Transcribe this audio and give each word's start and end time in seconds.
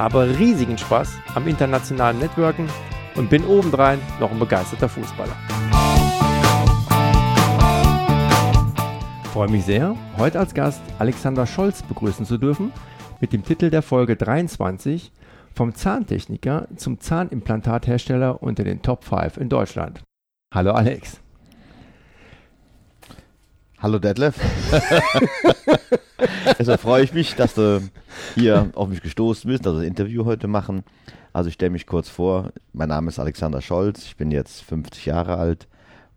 habe 0.00 0.38
riesigen 0.38 0.78
Spaß 0.78 1.18
am 1.34 1.46
internationalen 1.46 2.18
Networken 2.18 2.66
und 3.16 3.28
bin 3.28 3.44
obendrein 3.44 3.98
noch 4.18 4.30
ein 4.30 4.38
begeisterter 4.38 4.88
Fußballer. 4.88 5.36
Ich 9.22 9.28
freue 9.28 9.50
mich 9.50 9.66
sehr, 9.66 9.94
heute 10.16 10.38
als 10.38 10.54
Gast 10.54 10.80
Alexander 10.98 11.46
Scholz 11.46 11.82
begrüßen 11.82 12.24
zu 12.24 12.38
dürfen 12.38 12.72
mit 13.20 13.34
dem 13.34 13.44
Titel 13.44 13.68
der 13.68 13.82
Folge 13.82 14.16
23 14.16 15.12
vom 15.54 15.74
Zahntechniker 15.74 16.68
zum 16.76 16.98
Zahnimplantathersteller 16.98 18.42
unter 18.42 18.64
den 18.64 18.80
Top 18.80 19.04
5 19.04 19.36
in 19.36 19.50
Deutschland. 19.50 20.00
Hallo 20.54 20.72
Alex. 20.72 21.20
Hallo 23.78 23.98
Detlef. 23.98 24.36
Deshalb 26.58 26.80
freue 26.80 27.04
ich 27.04 27.12
mich, 27.12 27.34
dass 27.34 27.52
du 27.52 27.82
hier 28.34 28.70
auf 28.74 28.88
mich 28.88 29.02
gestoßen 29.02 29.50
bist, 29.50 29.66
dass 29.66 29.74
wir 29.74 29.80
ein 29.80 29.88
Interview 29.88 30.24
heute 30.24 30.48
machen. 30.48 30.84
Also 31.32 31.48
ich 31.48 31.54
stelle 31.54 31.70
mich 31.70 31.86
kurz 31.86 32.08
vor. 32.08 32.52
Mein 32.72 32.88
Name 32.88 33.08
ist 33.08 33.18
Alexander 33.18 33.60
Scholz. 33.60 34.04
Ich 34.04 34.16
bin 34.16 34.30
jetzt 34.30 34.62
50 34.62 35.06
Jahre 35.06 35.36
alt, 35.36 35.68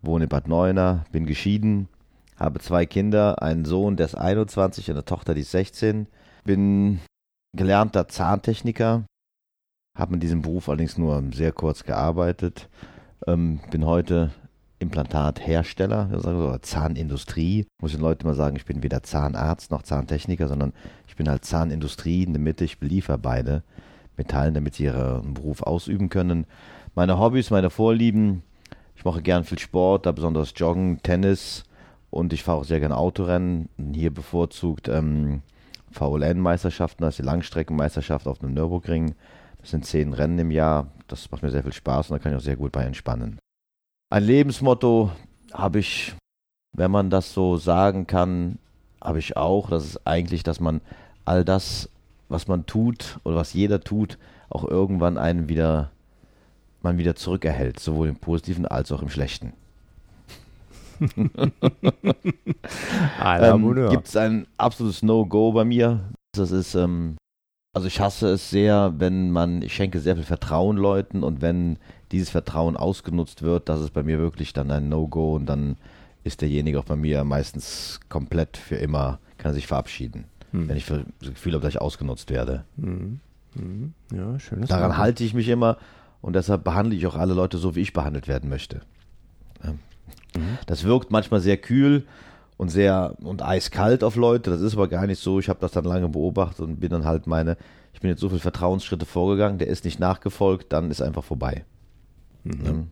wohne 0.02 0.24
in 0.24 0.28
Bad 0.28 0.48
Neuenahr, 0.48 1.04
bin 1.12 1.26
geschieden, 1.26 1.88
habe 2.36 2.58
zwei 2.58 2.86
Kinder, 2.86 3.42
einen 3.42 3.64
Sohn, 3.64 3.96
der 3.96 4.06
ist 4.06 4.16
21, 4.16 4.90
eine 4.90 5.04
Tochter, 5.04 5.34
die 5.34 5.42
ist 5.42 5.52
16. 5.52 6.08
Bin 6.44 7.00
gelernter 7.56 8.08
Zahntechniker, 8.08 9.04
habe 9.96 10.14
in 10.14 10.20
diesem 10.20 10.42
Beruf 10.42 10.68
allerdings 10.68 10.98
nur 10.98 11.22
sehr 11.32 11.52
kurz 11.52 11.84
gearbeitet. 11.84 12.68
Ähm, 13.26 13.60
bin 13.70 13.86
heute 13.86 14.32
Implantathersteller, 14.78 16.10
oder 16.12 16.60
Zahnindustrie. 16.62 17.66
Muss 17.80 17.92
den 17.92 18.00
Leuten 18.00 18.26
mal 18.26 18.34
sagen, 18.34 18.56
ich 18.56 18.64
bin 18.64 18.82
weder 18.82 19.02
Zahnarzt 19.02 19.70
noch 19.70 19.82
Zahntechniker, 19.82 20.48
sondern 20.48 20.72
ich 21.08 21.16
bin 21.16 21.28
halt 21.28 21.44
Zahnindustrie 21.44 22.24
in 22.24 22.32
der 22.32 22.42
Mitte. 22.42 22.64
Ich 22.64 22.80
beliefer 22.80 23.18
beide 23.18 23.62
Metallen, 24.16 24.54
damit 24.54 24.74
sie 24.74 24.84
ihren 24.84 25.34
Beruf 25.34 25.62
ausüben 25.62 26.08
können. 26.08 26.46
Meine 26.94 27.18
Hobbys, 27.18 27.50
meine 27.50 27.70
Vorlieben, 27.70 28.42
ich 28.96 29.04
mache 29.04 29.22
gern 29.22 29.44
viel 29.44 29.58
Sport, 29.58 30.06
da 30.06 30.12
besonders 30.12 30.52
Joggen, 30.56 31.02
Tennis 31.02 31.64
und 32.10 32.32
ich 32.32 32.42
fahre 32.42 32.58
auch 32.58 32.64
sehr 32.64 32.80
gerne 32.80 32.96
Autorennen. 32.96 33.68
Hier 33.92 34.12
bevorzugt 34.12 34.88
ähm, 34.88 35.42
VLN-Meisterschaften, 35.90 37.04
ist 37.04 37.18
die 37.18 37.22
Langstreckenmeisterschaft 37.22 38.26
auf 38.26 38.38
dem 38.38 38.54
Nürburgring. 38.54 39.14
Das 39.60 39.70
sind 39.70 39.86
zehn 39.86 40.12
Rennen 40.12 40.38
im 40.38 40.50
Jahr. 40.50 40.88
Das 41.08 41.30
macht 41.30 41.42
mir 41.42 41.50
sehr 41.50 41.62
viel 41.62 41.72
Spaß 41.72 42.10
und 42.10 42.16
da 42.16 42.22
kann 42.22 42.32
ich 42.32 42.38
auch 42.38 42.44
sehr 42.44 42.56
gut 42.56 42.72
bei 42.72 42.84
entspannen. 42.84 43.38
Ein 44.14 44.22
Lebensmotto 44.22 45.10
habe 45.52 45.80
ich, 45.80 46.14
wenn 46.72 46.92
man 46.92 47.10
das 47.10 47.34
so 47.34 47.56
sagen 47.56 48.06
kann, 48.06 48.60
habe 49.02 49.18
ich 49.18 49.36
auch. 49.36 49.70
Das 49.70 49.84
ist 49.84 50.06
eigentlich, 50.06 50.44
dass 50.44 50.60
man 50.60 50.82
all 51.24 51.44
das, 51.44 51.88
was 52.28 52.46
man 52.46 52.64
tut 52.64 53.18
oder 53.24 53.34
was 53.34 53.54
jeder 53.54 53.80
tut, 53.80 54.16
auch 54.50 54.64
irgendwann 54.64 55.18
einen 55.18 55.48
wieder, 55.48 55.90
man 56.80 56.96
wieder 56.96 57.16
zurückerhält, 57.16 57.80
sowohl 57.80 58.06
im 58.06 58.14
Positiven 58.14 58.66
als 58.66 58.92
auch 58.92 59.02
im 59.02 59.08
Schlechten. 59.08 59.52
ähm, 61.16 61.34
Gibt 63.90 64.06
es 64.06 64.16
ein 64.16 64.46
absolutes 64.56 65.02
No-Go 65.02 65.50
bei 65.50 65.64
mir? 65.64 66.04
Das 66.36 66.52
ist, 66.52 66.76
ähm, 66.76 67.16
also 67.74 67.88
ich 67.88 67.98
hasse 67.98 68.28
es 68.28 68.48
sehr, 68.48 68.94
wenn 68.98 69.32
man, 69.32 69.60
ich 69.62 69.74
schenke 69.74 69.98
sehr 69.98 70.14
viel 70.14 70.24
Vertrauen 70.24 70.76
Leuten 70.76 71.24
und 71.24 71.42
wenn 71.42 71.78
dieses 72.14 72.30
Vertrauen 72.30 72.76
ausgenutzt 72.76 73.42
wird, 73.42 73.68
das 73.68 73.80
ist 73.80 73.90
bei 73.90 74.02
mir 74.02 74.18
wirklich 74.18 74.52
dann 74.52 74.70
ein 74.70 74.88
No-Go 74.88 75.34
und 75.34 75.46
dann 75.46 75.76
ist 76.22 76.40
derjenige 76.40 76.78
auch 76.78 76.84
bei 76.84 76.96
mir 76.96 77.24
meistens 77.24 78.00
komplett 78.08 78.56
für 78.56 78.76
immer, 78.76 79.18
kann 79.36 79.52
sich 79.52 79.66
verabschieden, 79.66 80.24
hm. 80.52 80.68
wenn 80.68 80.76
ich 80.76 80.86
das 80.86 81.02
Gefühl 81.20 81.52
habe, 81.52 81.62
dass 81.62 81.74
ich 81.74 81.80
ausgenutzt 81.80 82.30
werde. 82.30 82.64
Hm. 82.80 83.20
Hm. 83.54 83.92
Ja, 84.12 84.38
schönes 84.38 84.68
Daran 84.68 84.90
Mal. 84.90 84.98
halte 84.98 85.24
ich 85.24 85.34
mich 85.34 85.48
immer 85.48 85.76
und 86.22 86.34
deshalb 86.34 86.64
behandle 86.64 86.96
ich 86.96 87.06
auch 87.06 87.16
alle 87.16 87.34
Leute 87.34 87.58
so, 87.58 87.74
wie 87.76 87.80
ich 87.80 87.92
behandelt 87.92 88.28
werden 88.28 88.48
möchte. 88.48 88.80
Ja. 89.62 89.74
Das 90.66 90.84
wirkt 90.84 91.10
manchmal 91.10 91.40
sehr 91.40 91.56
kühl 91.56 92.04
und 92.56 92.68
sehr 92.68 93.14
und 93.22 93.42
eiskalt 93.42 94.02
auf 94.02 94.16
Leute. 94.16 94.50
Das 94.50 94.60
ist 94.60 94.74
aber 94.74 94.88
gar 94.88 95.06
nicht 95.06 95.20
so. 95.20 95.38
Ich 95.38 95.48
habe 95.48 95.60
das 95.60 95.72
dann 95.72 95.84
lange 95.84 96.08
beobachtet 96.08 96.60
und 96.60 96.80
bin 96.80 96.90
dann 96.90 97.04
halt 97.04 97.26
meine, 97.26 97.56
ich 97.92 98.00
bin 98.00 98.10
jetzt 98.10 98.20
so 98.20 98.28
viele 98.28 98.40
Vertrauensschritte 98.40 99.06
vorgegangen, 99.06 99.58
der 99.58 99.68
ist 99.68 99.84
nicht 99.84 100.00
nachgefolgt, 100.00 100.72
dann 100.72 100.90
ist 100.90 101.02
einfach 101.02 101.24
vorbei. 101.24 101.64
Mhm. 102.44 102.66
Ähm, 102.66 102.86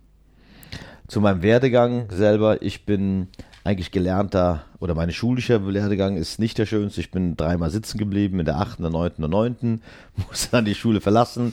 zu 1.07 1.21
meinem 1.21 1.43
Werdegang 1.43 2.11
selber, 2.11 2.63
ich 2.63 2.87
bin 2.87 3.29
eigentlich 3.65 3.91
gelernter, 3.91 4.65
oder 4.81 4.95
mein 4.95 5.13
schulischer 5.13 5.67
Werdegang 5.67 6.17
ist 6.17 6.39
nicht 6.39 6.59
der 6.59 6.67
schönste. 6.67 7.01
Ich 7.01 7.11
bin 7.11 7.37
dreimal 7.37 7.71
sitzen 7.71 7.99
geblieben, 7.99 8.41
in 8.41 8.47
der 8.47 8.59
8., 8.59 8.81
der 8.81 8.91
9., 8.91 9.13
der 9.19 9.29
9., 9.29 9.83
musste 10.29 10.51
dann 10.51 10.65
die 10.65 10.75
Schule 10.75 11.01
verlassen. 11.01 11.53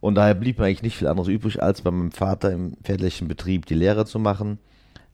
Und 0.00 0.16
daher 0.16 0.34
blieb 0.34 0.58
mir 0.58 0.66
eigentlich 0.66 0.82
nicht 0.82 0.96
viel 0.96 1.08
anderes 1.08 1.28
übrig, 1.28 1.62
als 1.62 1.80
bei 1.80 1.90
meinem 1.90 2.12
Vater 2.12 2.52
im 2.52 2.76
väterlichen 2.82 3.28
Betrieb 3.28 3.66
die 3.66 3.74
Lehre 3.74 4.04
zu 4.04 4.18
machen. 4.18 4.58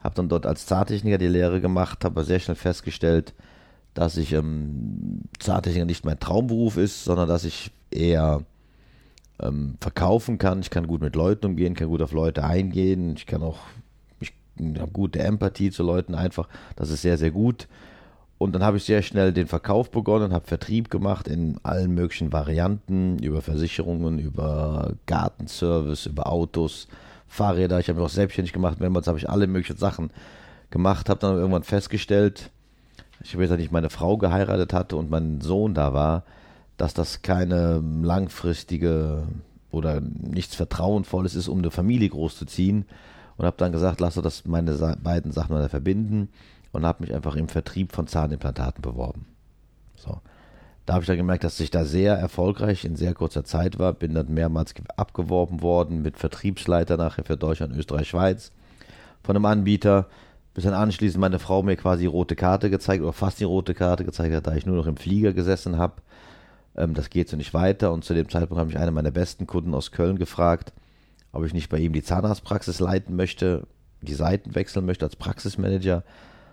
Habe 0.00 0.16
dann 0.16 0.28
dort 0.28 0.46
als 0.46 0.66
Zahntechniker 0.66 1.18
die 1.18 1.28
Lehre 1.28 1.60
gemacht, 1.60 2.04
habe 2.04 2.14
aber 2.14 2.24
sehr 2.24 2.40
schnell 2.40 2.56
festgestellt, 2.56 3.34
dass 3.94 4.16
ich 4.16 4.32
ähm, 4.32 5.20
Zahntechniker 5.38 5.84
nicht 5.84 6.04
mein 6.04 6.18
Traumberuf 6.18 6.76
ist, 6.76 7.04
sondern 7.04 7.28
dass 7.28 7.44
ich 7.44 7.70
eher 7.90 8.42
ähm, 9.42 9.76
verkaufen 9.80 10.38
kann. 10.38 10.60
Ich 10.60 10.70
kann 10.70 10.86
gut 10.86 11.00
mit 11.00 11.16
Leuten 11.16 11.46
umgehen, 11.46 11.74
kann 11.74 11.88
gut 11.88 12.02
auf 12.02 12.12
Leute 12.12 12.44
eingehen. 12.44 13.14
Ich 13.16 13.26
kann 13.26 13.42
auch, 13.42 13.58
ich 14.20 14.32
habe 14.78 14.90
gute 14.92 15.20
Empathie 15.20 15.70
zu 15.70 15.82
Leuten 15.82 16.14
einfach. 16.14 16.48
Das 16.76 16.90
ist 16.90 17.02
sehr, 17.02 17.18
sehr 17.18 17.30
gut. 17.30 17.68
Und 18.38 18.54
dann 18.54 18.64
habe 18.64 18.76
ich 18.76 18.84
sehr 18.84 19.02
schnell 19.02 19.32
den 19.32 19.46
Verkauf 19.46 19.90
begonnen, 19.90 20.32
habe 20.32 20.46
Vertrieb 20.46 20.90
gemacht 20.90 21.28
in 21.28 21.60
allen 21.62 21.94
möglichen 21.94 22.32
Varianten, 22.32 23.18
über 23.20 23.40
Versicherungen, 23.40 24.18
über 24.18 24.94
Gartenservice, 25.06 26.06
über 26.06 26.26
Autos, 26.26 26.88
Fahrräder. 27.28 27.78
Ich 27.78 27.88
habe 27.88 28.00
mich 28.00 28.06
auch 28.06 28.12
selbstständig 28.12 28.52
gemacht. 28.52 28.80
Mehrmals 28.80 29.06
habe 29.06 29.18
ich 29.18 29.30
alle 29.30 29.46
möglichen 29.46 29.76
Sachen 29.76 30.10
gemacht, 30.70 31.08
habe 31.08 31.20
dann 31.20 31.36
irgendwann 31.36 31.62
festgestellt, 31.62 32.50
ich 33.22 33.34
habe 33.34 33.44
jetzt 33.44 33.56
nicht 33.56 33.70
meine 33.70 33.90
Frau 33.90 34.16
geheiratet 34.16 34.72
hatte 34.72 34.96
und 34.96 35.10
mein 35.10 35.40
Sohn 35.40 35.74
da 35.74 35.94
war, 35.94 36.24
dass 36.82 36.94
das 36.94 37.22
keine 37.22 37.80
langfristige 38.02 39.22
oder 39.70 40.00
nichts 40.00 40.56
Vertrauenvolles 40.56 41.36
ist, 41.36 41.46
um 41.46 41.58
eine 41.58 41.70
Familie 41.70 42.08
großzuziehen. 42.08 42.86
Und 43.36 43.46
habe 43.46 43.56
dann 43.56 43.70
gesagt, 43.70 44.00
lass 44.00 44.14
das 44.14 44.46
meine 44.46 44.96
beiden 45.00 45.30
Sachen 45.30 45.54
mal 45.54 45.68
verbinden 45.68 46.28
und 46.72 46.84
habe 46.84 47.04
mich 47.04 47.14
einfach 47.14 47.36
im 47.36 47.46
Vertrieb 47.46 47.92
von 47.92 48.08
Zahnimplantaten 48.08 48.82
beworben. 48.82 49.26
So. 49.94 50.18
Da 50.84 50.94
habe 50.94 51.04
ich 51.04 51.06
dann 51.06 51.18
gemerkt, 51.18 51.44
dass 51.44 51.60
ich 51.60 51.70
da 51.70 51.84
sehr 51.84 52.16
erfolgreich 52.16 52.84
in 52.84 52.96
sehr 52.96 53.14
kurzer 53.14 53.44
Zeit 53.44 53.78
war. 53.78 53.92
Bin 53.92 54.12
dann 54.12 54.34
mehrmals 54.34 54.74
abgeworben 54.96 55.62
worden 55.62 56.02
mit 56.02 56.18
Vertriebsleiter 56.18 56.96
nachher 56.96 57.22
für 57.22 57.36
Deutschland, 57.36 57.76
Österreich, 57.76 58.08
Schweiz 58.08 58.50
von 59.22 59.36
einem 59.36 59.44
Anbieter. 59.44 60.08
Bis 60.52 60.64
dann 60.64 60.74
anschließend 60.74 61.20
meine 61.20 61.38
Frau 61.38 61.62
mir 61.62 61.76
quasi 61.76 62.06
rote 62.06 62.34
Karte 62.34 62.70
gezeigt 62.70 63.04
oder 63.04 63.12
fast 63.12 63.38
die 63.38 63.44
rote 63.44 63.72
Karte 63.72 64.04
gezeigt 64.04 64.34
hat, 64.34 64.48
da 64.48 64.56
ich 64.56 64.66
nur 64.66 64.76
noch 64.76 64.88
im 64.88 64.96
Flieger 64.96 65.32
gesessen 65.32 65.78
habe 65.78 66.02
ähm, 66.76 66.94
das 66.94 67.10
geht 67.10 67.28
so 67.28 67.36
nicht 67.36 67.54
weiter. 67.54 67.92
Und 67.92 68.04
zu 68.04 68.14
dem 68.14 68.28
Zeitpunkt 68.28 68.60
habe 68.60 68.70
ich 68.70 68.78
einen 68.78 68.94
meiner 68.94 69.10
besten 69.10 69.46
Kunden 69.46 69.74
aus 69.74 69.92
Köln 69.92 70.18
gefragt, 70.18 70.72
ob 71.32 71.44
ich 71.44 71.54
nicht 71.54 71.68
bei 71.68 71.78
ihm 71.78 71.92
die 71.92 72.02
Zahnarztpraxis 72.02 72.80
leiten 72.80 73.16
möchte, 73.16 73.66
die 74.00 74.14
Seiten 74.14 74.54
wechseln 74.54 74.84
möchte 74.84 75.04
als 75.04 75.16
Praxismanager. 75.16 76.04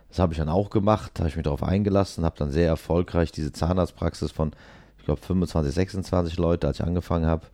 Das 0.09 0.19
habe 0.19 0.33
ich 0.33 0.39
dann 0.39 0.49
auch 0.49 0.69
gemacht, 0.69 1.19
habe 1.19 1.29
ich 1.29 1.35
mich 1.35 1.43
darauf 1.43 1.63
eingelassen, 1.63 2.25
habe 2.25 2.37
dann 2.37 2.51
sehr 2.51 2.67
erfolgreich 2.67 3.31
diese 3.31 3.51
Zahnarztpraxis 3.51 4.31
von, 4.31 4.51
ich 4.97 5.05
glaube, 5.05 5.21
25, 5.21 5.73
26 5.73 6.37
Leute, 6.37 6.67
als 6.67 6.79
ich 6.79 6.85
angefangen 6.85 7.25
habe. 7.25 7.47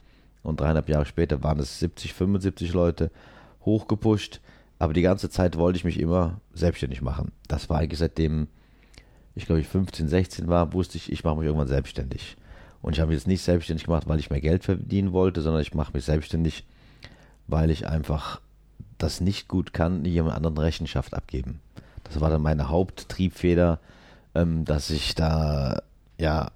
Und 0.44 0.60
dreieinhalb 0.60 0.90
Jahre 0.90 1.06
später 1.06 1.44
waren 1.44 1.60
es 1.60 1.80
70, 1.80 2.14
75 2.14 2.74
Leute 2.74 3.12
hochgepusht. 3.66 4.42
Aber 4.78 4.94
die 4.94 5.02
ganze 5.02 5.30
Zeit 5.30 5.58
wollte 5.58 5.78
ich 5.78 5.86
mich 5.86 6.00
immer 6.00 6.40
selbstständig 6.54 7.02
machen. 7.02 7.32
Das 7.48 7.70
war 7.70 7.80
eigentlich 7.80 8.00
seitdem 8.00 8.48
ich 9.36 9.46
glaube 9.46 9.62
ich 9.62 9.68
15, 9.68 10.08
16 10.08 10.48
war, 10.48 10.74
wusste 10.74 10.98
ich, 10.98 11.12
ich 11.12 11.24
mache 11.24 11.36
mich 11.36 11.46
irgendwann 11.46 11.68
selbstständig. 11.68 12.38
Und 12.86 12.94
ich 12.94 13.00
habe 13.00 13.10
mich 13.10 13.18
jetzt 13.18 13.28
nicht 13.28 13.42
selbstständig 13.42 13.86
gemacht, 13.86 14.08
weil 14.08 14.20
ich 14.20 14.30
mehr 14.30 14.42
Geld 14.42 14.64
verdienen 14.64 15.12
wollte, 15.12 15.42
sondern 15.42 15.64
ich 15.64 15.74
mache 15.74 15.94
mich 15.94 16.06
selbstständig, 16.06 16.66
weil 17.48 17.72
ich 17.72 17.88
einfach 17.88 18.42
das 19.00 19.22
nicht 19.22 19.48
gut 19.48 19.74
kann, 19.74 20.06
jemand 20.06 20.36
anderen 20.36 20.60
Rechenschaft 20.60 21.16
abgeben. 21.16 21.62
Das 22.04 22.22
war 22.22 22.30
dann 22.30 22.44
meine 22.44 22.70
Haupttriebfeder, 22.70 23.80
ähm, 24.36 24.66
dass 24.66 24.92
ich 24.92 25.16
da 25.16 25.82
ja 26.20 26.52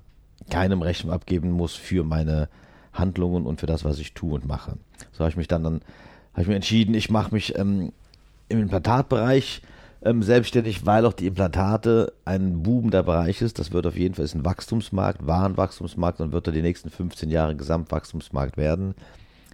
keinem 0.52 0.84
Rechnung 0.84 1.12
abgeben 1.12 1.50
muss 1.50 1.74
für 1.74 2.04
meine 2.04 2.48
Handlungen 2.94 3.48
und 3.48 3.60
für 3.60 3.66
das, 3.66 3.84
was 3.84 3.98
ich 3.98 4.14
tue 4.14 4.36
und 4.36 4.46
mache. 4.46 4.78
So 5.14 5.22
habe 5.22 5.31
ich 5.31 5.38
mich 5.38 5.48
dann, 5.48 5.64
dann 5.64 5.81
habe 6.34 6.44
ich 6.44 6.48
mir 6.48 6.56
entschieden, 6.56 6.94
ich 6.94 7.10
mache 7.10 7.34
mich 7.34 7.58
ähm, 7.58 7.92
im 8.50 8.60
Implantatbereich 8.60 9.64
ähm, 10.01 10.24
selbstständig, 10.24 10.86
weil 10.86 11.06
auch 11.06 11.13
die 11.13 11.28
Implantate 11.28 12.13
ein 12.25 12.63
boomender 12.63 13.04
Bereich 13.04 13.42
ist. 13.42 13.60
Das 13.60 13.72
wird 13.72 13.86
auf 13.86 13.98
jeden 13.98 14.16
Fall 14.16 14.25
ist 14.25 14.36
ein 14.36 14.46
Wachstumsmarkt, 14.46 15.25
war 15.25 15.46
ein 15.46 15.57
Wachstumsmarkt 15.57 16.22
und 16.22 16.31
wird 16.31 16.48
er 16.48 16.54
die 16.54 16.62
nächsten 16.62 16.90
15 16.90 17.30
Jahre 17.30 17.56
Gesamtwachstumsmarkt 17.56 18.57
werden. 18.57 18.96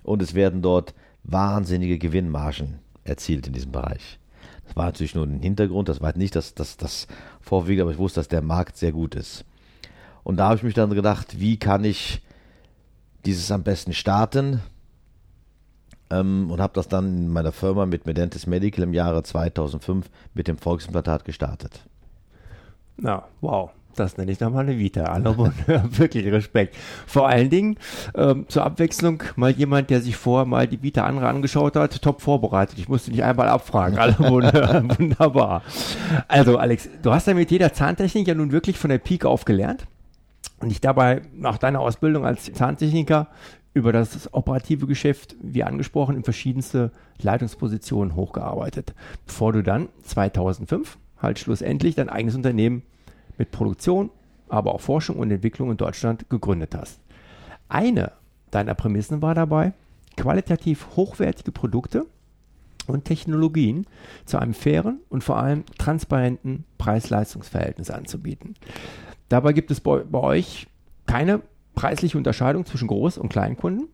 Und 0.03 0.21
es 0.21 0.36
werden 0.36 0.62
dort 0.62 0.94
wahnsinnige 1.24 1.97
Gewinnmargen 1.97 2.80
erzielt 3.03 3.47
in 3.47 3.53
diesem 3.53 3.71
Bereich. 3.71 4.19
Das 4.65 4.75
war 4.75 4.86
natürlich 4.86 5.15
nur 5.15 5.25
ein 5.25 5.42
Hintergrund, 5.42 5.89
das 5.89 6.01
war 6.01 6.07
halt 6.07 6.18
nicht 6.18 6.36
das, 6.36 6.53
das, 6.53 6.77
das 6.77 7.07
Vorwiegende, 7.41 7.83
aber 7.83 7.91
ich 7.91 7.98
wusste, 7.98 8.19
dass 8.19 8.27
der 8.27 8.41
Markt 8.41 8.77
sehr 8.77 8.91
gut 8.91 9.15
ist. 9.15 9.45
Und 10.24 10.38
da 10.38 10.45
habe 10.45 10.57
ich 10.57 10.63
mich 10.63 10.74
dann 10.74 10.89
gedacht, 10.89 11.39
wie 11.39 11.57
kann 11.57 11.83
ich 11.83 12.21
dieses 13.25 13.51
am 13.51 13.63
besten 13.63 13.94
starten? 13.94 14.62
Ähm, 16.10 16.52
und 16.52 16.62
habe 16.62 16.74
das 16.74 16.88
dann 16.88 17.06
in 17.18 17.28
meiner 17.30 17.52
Firma 17.52 17.86
mit 17.86 18.06
Medentis 18.06 18.46
Medical 18.48 18.84
im 18.84 18.94
Jahre 18.94 19.24
2005 19.24 20.10
mit 20.34 20.48
dem 20.48 20.57
Volksimplantat 20.57 21.25
gestartet. 21.25 21.84
Na, 22.98 23.24
wow. 23.42 23.72
Das 23.96 24.18
nenne 24.18 24.31
ich 24.31 24.42
nochmal 24.42 24.66
eine 24.66 24.78
Vita. 24.78 25.06
Alle 25.06 25.38
wirklich 25.68 26.25
Respekt. 26.31 26.75
Vor 27.07 27.30
allen 27.30 27.50
Dingen 27.50 27.78
ähm, 28.13 28.46
zur 28.50 28.66
Abwechslung 28.66 29.24
mal 29.38 29.52
jemand, 29.52 29.90
der 29.90 30.02
sich 30.02 30.18
vorher 30.18 30.46
mal 30.46 30.68
die 30.68 30.84
Vita 30.84 31.06
andere 31.06 31.28
angeschaut 31.28 31.75
hat, 31.78 32.02
top 32.02 32.22
vorbereitet. 32.22 32.78
Ich 32.78 32.90
musste 32.90 33.12
nicht 33.12 33.24
einmal 33.24 33.48
abfragen. 33.48 33.98
Alle 33.98 34.19
wunderbar. 34.19 35.62
Also 36.28 36.58
Alex, 36.58 36.90
du 37.01 37.13
hast 37.13 37.28
ja 37.28 37.34
mit 37.34 37.51
jeder 37.51 37.72
Zahntechnik 37.74 38.28
ja 38.28 38.36
nun 38.36 38.51
wirklich 38.51 38.78
von 38.78 38.90
der 38.90 38.98
Pike 38.98 39.30
auf 39.30 39.46
gelernt 39.46 39.88
und 40.60 40.69
dich 40.69 40.81
dabei 40.81 41.22
nach 41.34 41.58
deiner 41.58 41.80
Ausbildung 41.80 42.25
als 42.25 42.51
Zahntechniker 42.51 43.28
über 43.75 43.92
das 43.92 44.33
operative 44.33 44.88
Geschäft, 44.88 45.36
wie 45.42 45.63
angesprochen, 45.63 46.16
in 46.16 46.24
verschiedenste 46.24 46.92
Leitungspositionen 47.22 48.16
hochgearbeitet, 48.16 48.95
bevor 49.27 49.51
du 49.51 49.62
dann 49.62 49.89
2005 50.04 50.98
halt 51.22 51.39
schlussendlich 51.39 51.94
dein 51.94 52.10
eigenes 52.10 52.36
Unternehmen 52.36 52.83
mit 53.38 53.51
Produktion, 53.51 54.10
aber 54.48 54.74
auch 54.74 54.80
Forschung 54.80 55.18
und 55.18 55.30
Entwicklung 55.30 55.72
in 55.72 55.77
Deutschland 55.77 56.30
gegründet 56.30 56.74
hast. 56.74 57.01
Eine 57.68 58.13
deiner 58.50 58.75
Prämissen 58.75 59.22
war 59.22 59.36
dabei, 59.36 59.74
qualitativ 60.16 60.88
hochwertige 60.95 61.51
Produkte 61.51 62.06
und 62.88 63.04
Technologien 63.04 63.88
zu 64.24 64.38
einem 64.39 64.54
fairen 64.54 65.00
und 65.10 65.22
vor 65.22 65.36
allem 65.38 65.66
transparenten 65.77 66.63
Preis-Leistungs-Verhältnis 66.77 67.92
anzubieten. 67.92 68.56
Dabei 69.27 69.51
gibt 69.51 69.69
es 69.69 69.81
bei, 69.81 69.98
bei 69.98 70.19
euch 70.19 70.68
keine 71.07 71.42
preisliche 71.75 72.18
Unterscheidung 72.18 72.66
zwischen 72.66 72.89
Groß- 72.89 73.19
und 73.19 73.30
Kleinkunden. 73.30 73.88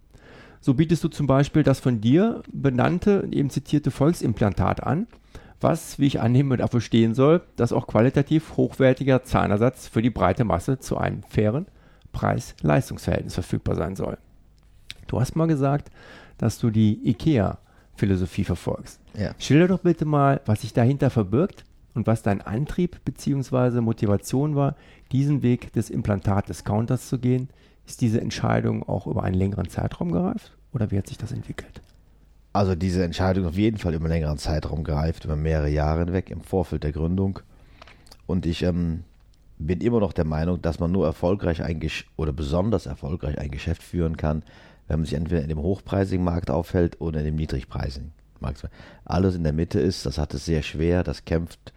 So 0.59 0.75
bietest 0.75 1.03
du 1.03 1.07
zum 1.07 1.27
Beispiel 1.27 1.63
das 1.63 1.79
von 1.79 2.01
dir 2.01 2.43
benannte, 2.51 3.27
eben 3.31 3.49
zitierte 3.49 3.89
Volksimplantat 3.89 4.83
an, 4.83 5.07
was, 5.59 5.99
wie 5.99 6.07
ich 6.07 6.19
annehme, 6.19 6.57
dafür 6.57 6.81
stehen 6.81 7.13
soll, 7.13 7.41
dass 7.55 7.73
auch 7.73 7.87
qualitativ 7.87 8.57
hochwertiger 8.57 9.23
Zahnersatz 9.23 9.87
für 9.87 10.01
die 10.01 10.09
breite 10.09 10.43
Masse 10.43 10.79
zu 10.79 10.97
einem 10.97 11.23
fairen 11.23 11.67
Preis-Leistungsverhältnis 12.11 13.35
verfügbar 13.35 13.75
sein 13.75 13.95
soll. 13.95 14.17
Du 15.07 15.19
hast 15.19 15.35
mal 15.35 15.47
gesagt, 15.47 15.89
dass 16.37 16.57
du 16.57 16.69
die 16.69 17.07
IKEA-Philosophie 17.09 18.43
verfolgst. 18.43 18.99
Ja. 19.13 19.33
Schilder 19.37 19.67
doch 19.67 19.79
bitte 19.79 20.05
mal, 20.05 20.41
was 20.45 20.61
sich 20.61 20.73
dahinter 20.73 21.09
verbirgt 21.09 21.63
und 21.93 22.07
was 22.07 22.23
dein 22.23 22.41
Antrieb 22.41 23.03
bzw. 23.05 23.81
Motivation 23.81 24.55
war, 24.55 24.75
diesen 25.11 25.43
Weg 25.43 25.73
des 25.73 25.89
Implantat-Discounters 25.89 27.07
zu 27.07 27.19
gehen. 27.19 27.49
Ist 27.91 27.99
diese 27.99 28.21
Entscheidung 28.21 28.87
auch 28.87 29.05
über 29.05 29.23
einen 29.23 29.35
längeren 29.35 29.67
Zeitraum 29.67 30.13
gereift 30.13 30.55
oder 30.71 30.91
wie 30.91 30.97
hat 30.97 31.07
sich 31.07 31.17
das 31.17 31.33
entwickelt? 31.33 31.81
Also 32.53 32.73
diese 32.73 33.03
Entscheidung 33.03 33.45
auf 33.45 33.55
jeden 33.55 33.79
Fall 33.79 33.93
über 33.93 34.05
einen 34.05 34.13
längeren 34.13 34.37
Zeitraum 34.37 34.85
gereift, 34.85 35.25
über 35.25 35.35
mehrere 35.35 35.67
Jahre 35.67 36.05
hinweg 36.05 36.29
im 36.29 36.39
Vorfeld 36.39 36.85
der 36.85 36.93
Gründung. 36.93 37.39
Und 38.27 38.45
ich 38.45 38.63
ähm, 38.63 39.03
bin 39.57 39.81
immer 39.81 39.99
noch 39.99 40.13
der 40.13 40.23
Meinung, 40.23 40.61
dass 40.61 40.79
man 40.79 40.93
nur 40.93 41.05
erfolgreich 41.05 41.63
ein 41.63 41.81
Gesch 41.81 42.09
oder 42.15 42.31
besonders 42.31 42.85
erfolgreich 42.85 43.37
ein 43.37 43.51
Geschäft 43.51 43.83
führen 43.83 44.15
kann, 44.15 44.43
wenn 44.87 44.99
man 44.99 45.05
sich 45.05 45.15
entweder 45.15 45.41
in 45.41 45.49
dem 45.49 45.59
hochpreisigen 45.59 46.23
Markt 46.23 46.49
aufhält 46.49 47.01
oder 47.01 47.19
in 47.19 47.25
dem 47.25 47.35
niedrigpreisigen 47.35 48.13
Markt. 48.39 48.69
Alles 49.03 49.35
in 49.35 49.43
der 49.43 49.51
Mitte 49.51 49.81
ist, 49.81 50.05
das 50.05 50.17
hat 50.17 50.33
es 50.33 50.45
sehr 50.45 50.63
schwer, 50.63 51.03
das 51.03 51.25
kämpft 51.25 51.73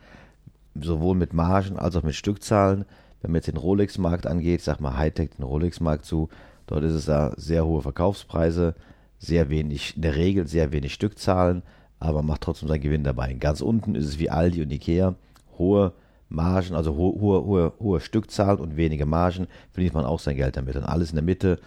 sowohl 0.80 1.16
mit 1.16 1.32
Margen 1.32 1.76
als 1.76 1.96
auch 1.96 2.04
mit 2.04 2.14
Stückzahlen. 2.14 2.84
Wenn 3.24 3.30
man 3.30 3.36
jetzt 3.36 3.48
den 3.48 3.56
Rolex-Markt 3.56 4.26
angeht, 4.26 4.60
sag 4.60 4.80
mal 4.80 4.98
Hightech 4.98 5.30
den 5.38 5.46
Rolex-Markt 5.46 6.04
zu, 6.04 6.28
dort 6.66 6.84
ist 6.84 6.92
es 6.92 7.06
da 7.06 7.32
sehr 7.38 7.64
hohe 7.64 7.80
Verkaufspreise, 7.80 8.74
sehr 9.18 9.48
wenig, 9.48 9.96
in 9.96 10.02
der 10.02 10.14
Regel 10.14 10.46
sehr 10.46 10.72
wenig 10.72 10.92
Stückzahlen, 10.92 11.62
aber 11.98 12.22
macht 12.22 12.42
trotzdem 12.42 12.68
seinen 12.68 12.82
Gewinn 12.82 13.02
dabei. 13.02 13.32
Ganz 13.32 13.62
unten 13.62 13.94
ist 13.94 14.04
es 14.04 14.18
wie 14.18 14.28
Aldi 14.28 14.60
und 14.60 14.70
Ikea, 14.70 15.14
hohe 15.56 15.94
Margen, 16.28 16.74
also 16.74 16.96
hohe, 16.96 17.18
hohe, 17.18 17.44
hohe, 17.46 17.72
hohe 17.80 18.00
Stückzahlen 18.00 18.60
und 18.60 18.76
wenige 18.76 19.06
Margen, 19.06 19.46
verdient 19.72 19.94
man 19.94 20.04
auch 20.04 20.20
sein 20.20 20.36
Geld 20.36 20.58
damit. 20.58 20.76
Und 20.76 20.84
alles 20.84 21.08
in 21.08 21.16
der 21.16 21.24
Mitte 21.24 21.58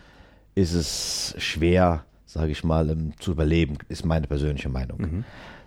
ist 0.53 0.75
es 0.75 1.33
schwer, 1.39 2.03
sage 2.27 2.51
ich 2.51 2.63
mal, 2.63 2.91
um, 2.91 3.17
zu 3.17 3.31
überleben, 3.31 3.79
ist 3.89 4.05
meine 4.05 4.27
persönliche 4.27 4.69
Meinung. 4.69 5.01
Mhm. 5.01 5.23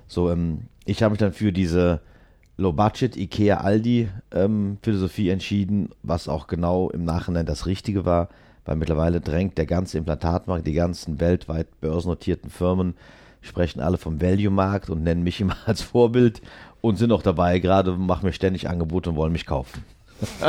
So, 0.06 0.30
ähm, 0.30 0.68
ich 0.84 1.02
habe 1.02 1.10
mich 1.10 1.18
dann 1.18 1.32
für 1.32 1.52
diese 1.52 2.00
Low-Budget, 2.60 3.16
Ikea, 3.16 3.58
Aldi 3.58 4.08
ähm, 4.32 4.78
Philosophie 4.82 5.30
entschieden, 5.30 5.90
was 6.02 6.28
auch 6.28 6.46
genau 6.46 6.90
im 6.90 7.04
Nachhinein 7.04 7.46
das 7.46 7.66
Richtige 7.66 8.04
war 8.04 8.28
weil 8.64 8.76
mittlerweile 8.76 9.20
drängt 9.20 9.58
der 9.58 9.66
ganze 9.66 9.98
Implantatmarkt, 9.98 10.66
die 10.66 10.74
ganzen 10.74 11.20
weltweit 11.20 11.80
börsennotierten 11.80 12.50
Firmen 12.50 12.94
sprechen 13.40 13.80
alle 13.80 13.96
vom 13.96 14.20
Value-Markt 14.20 14.90
und 14.90 15.02
nennen 15.02 15.22
mich 15.22 15.40
immer 15.40 15.56
als 15.66 15.82
Vorbild 15.82 16.40
und 16.80 16.96
sind 16.96 17.12
auch 17.12 17.22
dabei, 17.22 17.58
gerade 17.58 17.92
machen 17.92 18.26
mir 18.26 18.32
ständig 18.32 18.68
Angebote 18.68 19.10
und 19.10 19.16
wollen 19.16 19.32
mich 19.32 19.46
kaufen. 19.46 19.84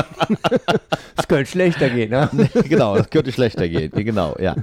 das 1.15 1.27
könnte 1.27 1.49
schlechter 1.49 1.89
gehen, 1.89 2.11
ne? 2.11 2.29
genau, 2.69 2.97
das 2.97 3.09
könnte 3.09 3.31
schlechter 3.31 3.67
gehen, 3.67 3.91
genau, 3.91 4.35
ja. 4.39 4.55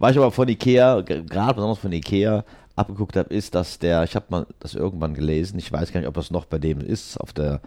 Was 0.00 0.12
ich 0.12 0.18
aber 0.18 0.30
von 0.30 0.48
Ikea, 0.48 1.00
gerade 1.00 1.54
besonders 1.54 1.78
von 1.78 1.92
Ikea, 1.92 2.44
abgeguckt 2.78 3.16
habe, 3.16 3.34
ist, 3.34 3.54
dass 3.54 3.78
der, 3.78 4.04
ich 4.04 4.14
habe 4.14 4.26
mal 4.30 4.46
das 4.60 4.74
irgendwann 4.74 5.14
gelesen, 5.14 5.58
ich 5.58 5.70
weiß 5.70 5.92
gar 5.92 6.00
nicht, 6.00 6.08
ob 6.08 6.14
das 6.14 6.30
noch 6.30 6.44
bei 6.44 6.58
dem 6.58 6.80
ist, 6.80 7.18
auf 7.18 7.32
der 7.32 7.60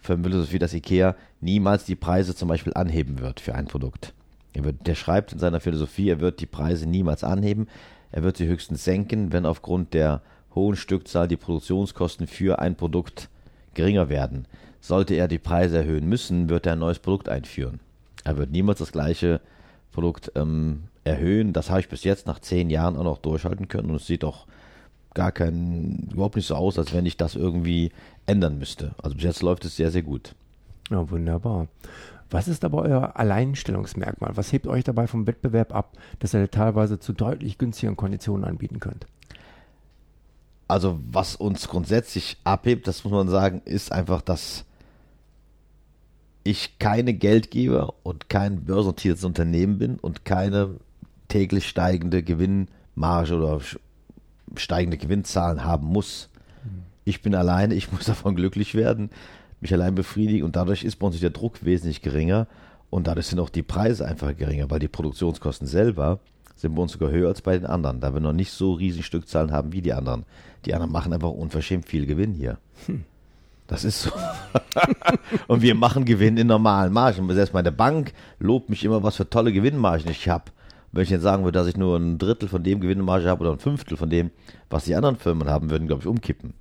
Philosophie, 0.00 0.58
dass 0.58 0.74
Ikea 0.74 1.14
niemals 1.40 1.84
die 1.84 1.94
Preise 1.94 2.34
zum 2.34 2.48
Beispiel 2.48 2.72
anheben 2.74 3.20
wird 3.20 3.40
für 3.40 3.54
ein 3.54 3.66
Produkt. 3.66 4.12
Er 4.52 4.64
wird, 4.64 4.86
der 4.86 4.94
schreibt 4.94 5.32
in 5.32 5.38
seiner 5.38 5.60
Philosophie, 5.60 6.08
er 6.08 6.20
wird 6.20 6.40
die 6.40 6.46
Preise 6.46 6.86
niemals 6.86 7.24
anheben, 7.24 7.68
er 8.10 8.22
wird 8.22 8.36
sie 8.36 8.46
höchstens 8.46 8.84
senken, 8.84 9.32
wenn 9.32 9.46
aufgrund 9.46 9.94
der 9.94 10.20
hohen 10.54 10.76
Stückzahl 10.76 11.28
die 11.28 11.36
Produktionskosten 11.36 12.26
für 12.26 12.58
ein 12.58 12.74
Produkt 12.74 13.28
geringer 13.74 14.08
werden. 14.08 14.46
Sollte 14.80 15.14
er 15.14 15.28
die 15.28 15.38
Preise 15.38 15.78
erhöhen 15.78 16.08
müssen, 16.08 16.50
wird 16.50 16.66
er 16.66 16.72
ein 16.72 16.80
neues 16.80 16.98
Produkt 16.98 17.28
einführen. 17.28 17.80
Er 18.24 18.36
wird 18.36 18.50
niemals 18.50 18.80
das 18.80 18.92
gleiche 18.92 19.40
Produkt 19.92 20.32
ähm, 20.34 20.84
erhöhen. 21.04 21.52
Das 21.52 21.70
habe 21.70 21.80
ich 21.80 21.88
bis 21.88 22.04
jetzt 22.04 22.26
nach 22.26 22.40
zehn 22.40 22.70
Jahren 22.70 22.96
auch 22.96 23.04
noch 23.04 23.18
durchhalten 23.18 23.68
können 23.68 23.90
und 23.90 23.96
es 23.96 24.06
sieht 24.06 24.24
auch 24.24 24.46
gar 25.14 25.32
kein, 25.32 26.08
überhaupt 26.12 26.36
nicht 26.36 26.46
so 26.46 26.54
aus, 26.54 26.78
als 26.78 26.92
wenn 26.94 27.06
ich 27.06 27.16
das 27.16 27.34
irgendwie 27.34 27.92
ändern 28.26 28.58
müsste. 28.58 28.92
Also 29.02 29.14
bis 29.16 29.24
jetzt 29.24 29.42
läuft 29.42 29.64
es 29.64 29.76
sehr, 29.76 29.90
sehr 29.90 30.02
gut. 30.02 30.34
Ja, 30.90 31.10
wunderbar. 31.10 31.68
Was 32.30 32.48
ist 32.48 32.64
aber 32.64 32.82
euer 32.82 33.16
Alleinstellungsmerkmal? 33.16 34.36
Was 34.36 34.52
hebt 34.52 34.66
euch 34.66 34.84
dabei 34.84 35.06
vom 35.06 35.26
Wettbewerb 35.26 35.74
ab, 35.74 35.92
dass 36.18 36.32
ihr 36.32 36.50
teilweise 36.50 36.98
zu 36.98 37.12
deutlich 37.12 37.58
günstigeren 37.58 37.96
Konditionen 37.96 38.44
anbieten 38.44 38.80
könnt? 38.80 39.06
Also 40.66 40.98
was 41.10 41.36
uns 41.36 41.68
grundsätzlich 41.68 42.38
abhebt, 42.44 42.88
das 42.88 43.04
muss 43.04 43.12
man 43.12 43.28
sagen, 43.28 43.60
ist 43.66 43.92
einfach, 43.92 44.22
dass 44.22 44.64
ich 46.44 46.78
keine 46.78 47.14
Geldgeber 47.14 47.94
und 48.02 48.28
kein 48.28 48.64
börsennotiertes 48.64 49.24
Unternehmen 49.24 49.78
bin 49.78 49.98
und 49.98 50.24
keine 50.24 50.76
täglich 51.28 51.68
steigende 51.68 52.22
Gewinnmarge 52.22 53.36
oder 53.36 53.60
steigende 54.56 54.98
Gewinnzahlen 54.98 55.64
haben 55.64 55.86
muss. 55.86 56.28
Mhm. 56.64 56.82
Ich 57.04 57.22
bin 57.22 57.34
alleine, 57.34 57.74
ich 57.74 57.92
muss 57.92 58.04
davon 58.04 58.34
glücklich 58.36 58.74
werden 58.74 59.10
mich 59.62 59.72
allein 59.72 59.94
befriedigen 59.94 60.44
und 60.44 60.56
dadurch 60.56 60.82
ist 60.84 60.96
bei 60.96 61.06
uns 61.06 61.20
der 61.20 61.30
Druck 61.30 61.64
wesentlich 61.64 62.02
geringer 62.02 62.48
und 62.90 63.06
dadurch 63.06 63.28
sind 63.28 63.38
auch 63.38 63.48
die 63.48 63.62
Preise 63.62 64.06
einfach 64.06 64.36
geringer, 64.36 64.70
weil 64.70 64.80
die 64.80 64.88
Produktionskosten 64.88 65.66
selber 65.66 66.18
sind 66.56 66.74
bei 66.74 66.82
uns 66.82 66.92
sogar 66.92 67.10
höher 67.10 67.28
als 67.28 67.40
bei 67.40 67.56
den 67.56 67.66
anderen, 67.66 68.00
da 68.00 68.12
wir 68.12 68.20
noch 68.20 68.32
nicht 68.32 68.50
so 68.50 68.72
riesige 68.72 69.04
Stückzahlen 69.04 69.52
haben 69.52 69.72
wie 69.72 69.80
die 69.80 69.92
anderen. 69.92 70.24
Die 70.66 70.74
anderen 70.74 70.92
machen 70.92 71.12
einfach 71.12 71.30
unverschämt 71.30 71.88
viel 71.88 72.06
Gewinn 72.06 72.34
hier. 72.34 72.58
Hm. 72.86 73.04
Das 73.66 73.84
ist 73.84 74.02
so. 74.02 74.10
und 75.46 75.62
wir 75.62 75.74
machen 75.74 76.04
Gewinn 76.04 76.36
in 76.36 76.46
normalen 76.46 76.92
Margen. 76.92 77.32
Selbst 77.32 77.54
meine 77.54 77.72
Bank 77.72 78.12
lobt 78.38 78.68
mich 78.68 78.84
immer, 78.84 79.02
was 79.02 79.16
für 79.16 79.28
tolle 79.28 79.52
Gewinnmargen 79.52 80.10
ich 80.10 80.28
habe. 80.28 80.44
Wenn 80.92 81.04
ich 81.04 81.10
jetzt 81.10 81.22
sagen 81.22 81.44
würde, 81.44 81.58
dass 81.58 81.68
ich 81.68 81.76
nur 81.76 81.96
ein 81.96 82.18
Drittel 82.18 82.48
von 82.48 82.62
dem 82.62 82.80
Gewinnmarge 82.80 83.28
habe 83.28 83.40
oder 83.40 83.52
ein 83.52 83.58
Fünftel 83.58 83.96
von 83.96 84.10
dem, 84.10 84.30
was 84.68 84.84
die 84.84 84.94
anderen 84.94 85.16
Firmen 85.16 85.48
haben, 85.48 85.70
würden, 85.70 85.86
glaube 85.86 86.02
ich, 86.02 86.06
umkippen. 86.06 86.52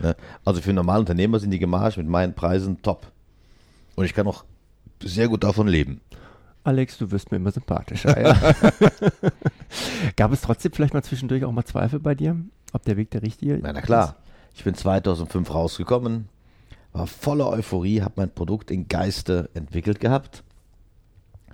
Ne? 0.00 0.16
Also 0.44 0.62
für 0.62 0.72
normale 0.72 1.00
Unternehmer 1.00 1.38
sind 1.38 1.50
die 1.50 1.58
Gemarge 1.58 2.00
mit 2.00 2.08
meinen 2.08 2.34
Preisen 2.34 2.80
top. 2.82 3.12
Und 3.94 4.06
ich 4.06 4.14
kann 4.14 4.26
auch 4.26 4.44
sehr 5.02 5.28
gut 5.28 5.44
davon 5.44 5.68
leben. 5.68 6.00
Alex, 6.64 6.98
du 6.98 7.10
wirst 7.10 7.30
mir 7.30 7.38
immer 7.38 7.50
sympathischer. 7.50 8.20
Ja. 8.20 8.36
Gab 10.16 10.32
es 10.32 10.40
trotzdem 10.40 10.72
vielleicht 10.72 10.94
mal 10.94 11.02
zwischendurch 11.02 11.44
auch 11.44 11.52
mal 11.52 11.64
Zweifel 11.64 11.98
bei 12.00 12.14
dir, 12.14 12.36
ob 12.72 12.84
der 12.84 12.96
Weg 12.96 13.10
der 13.10 13.22
richtige 13.22 13.54
ist? 13.54 13.62
Na, 13.62 13.72
na 13.72 13.80
klar. 13.80 14.16
Ich 14.54 14.64
bin 14.64 14.74
2005 14.74 15.54
rausgekommen, 15.54 16.28
war 16.92 17.06
voller 17.06 17.48
Euphorie, 17.48 18.02
habe 18.02 18.14
mein 18.16 18.34
Produkt 18.34 18.70
in 18.70 18.88
Geiste 18.88 19.50
entwickelt 19.54 20.00
gehabt, 20.00 20.42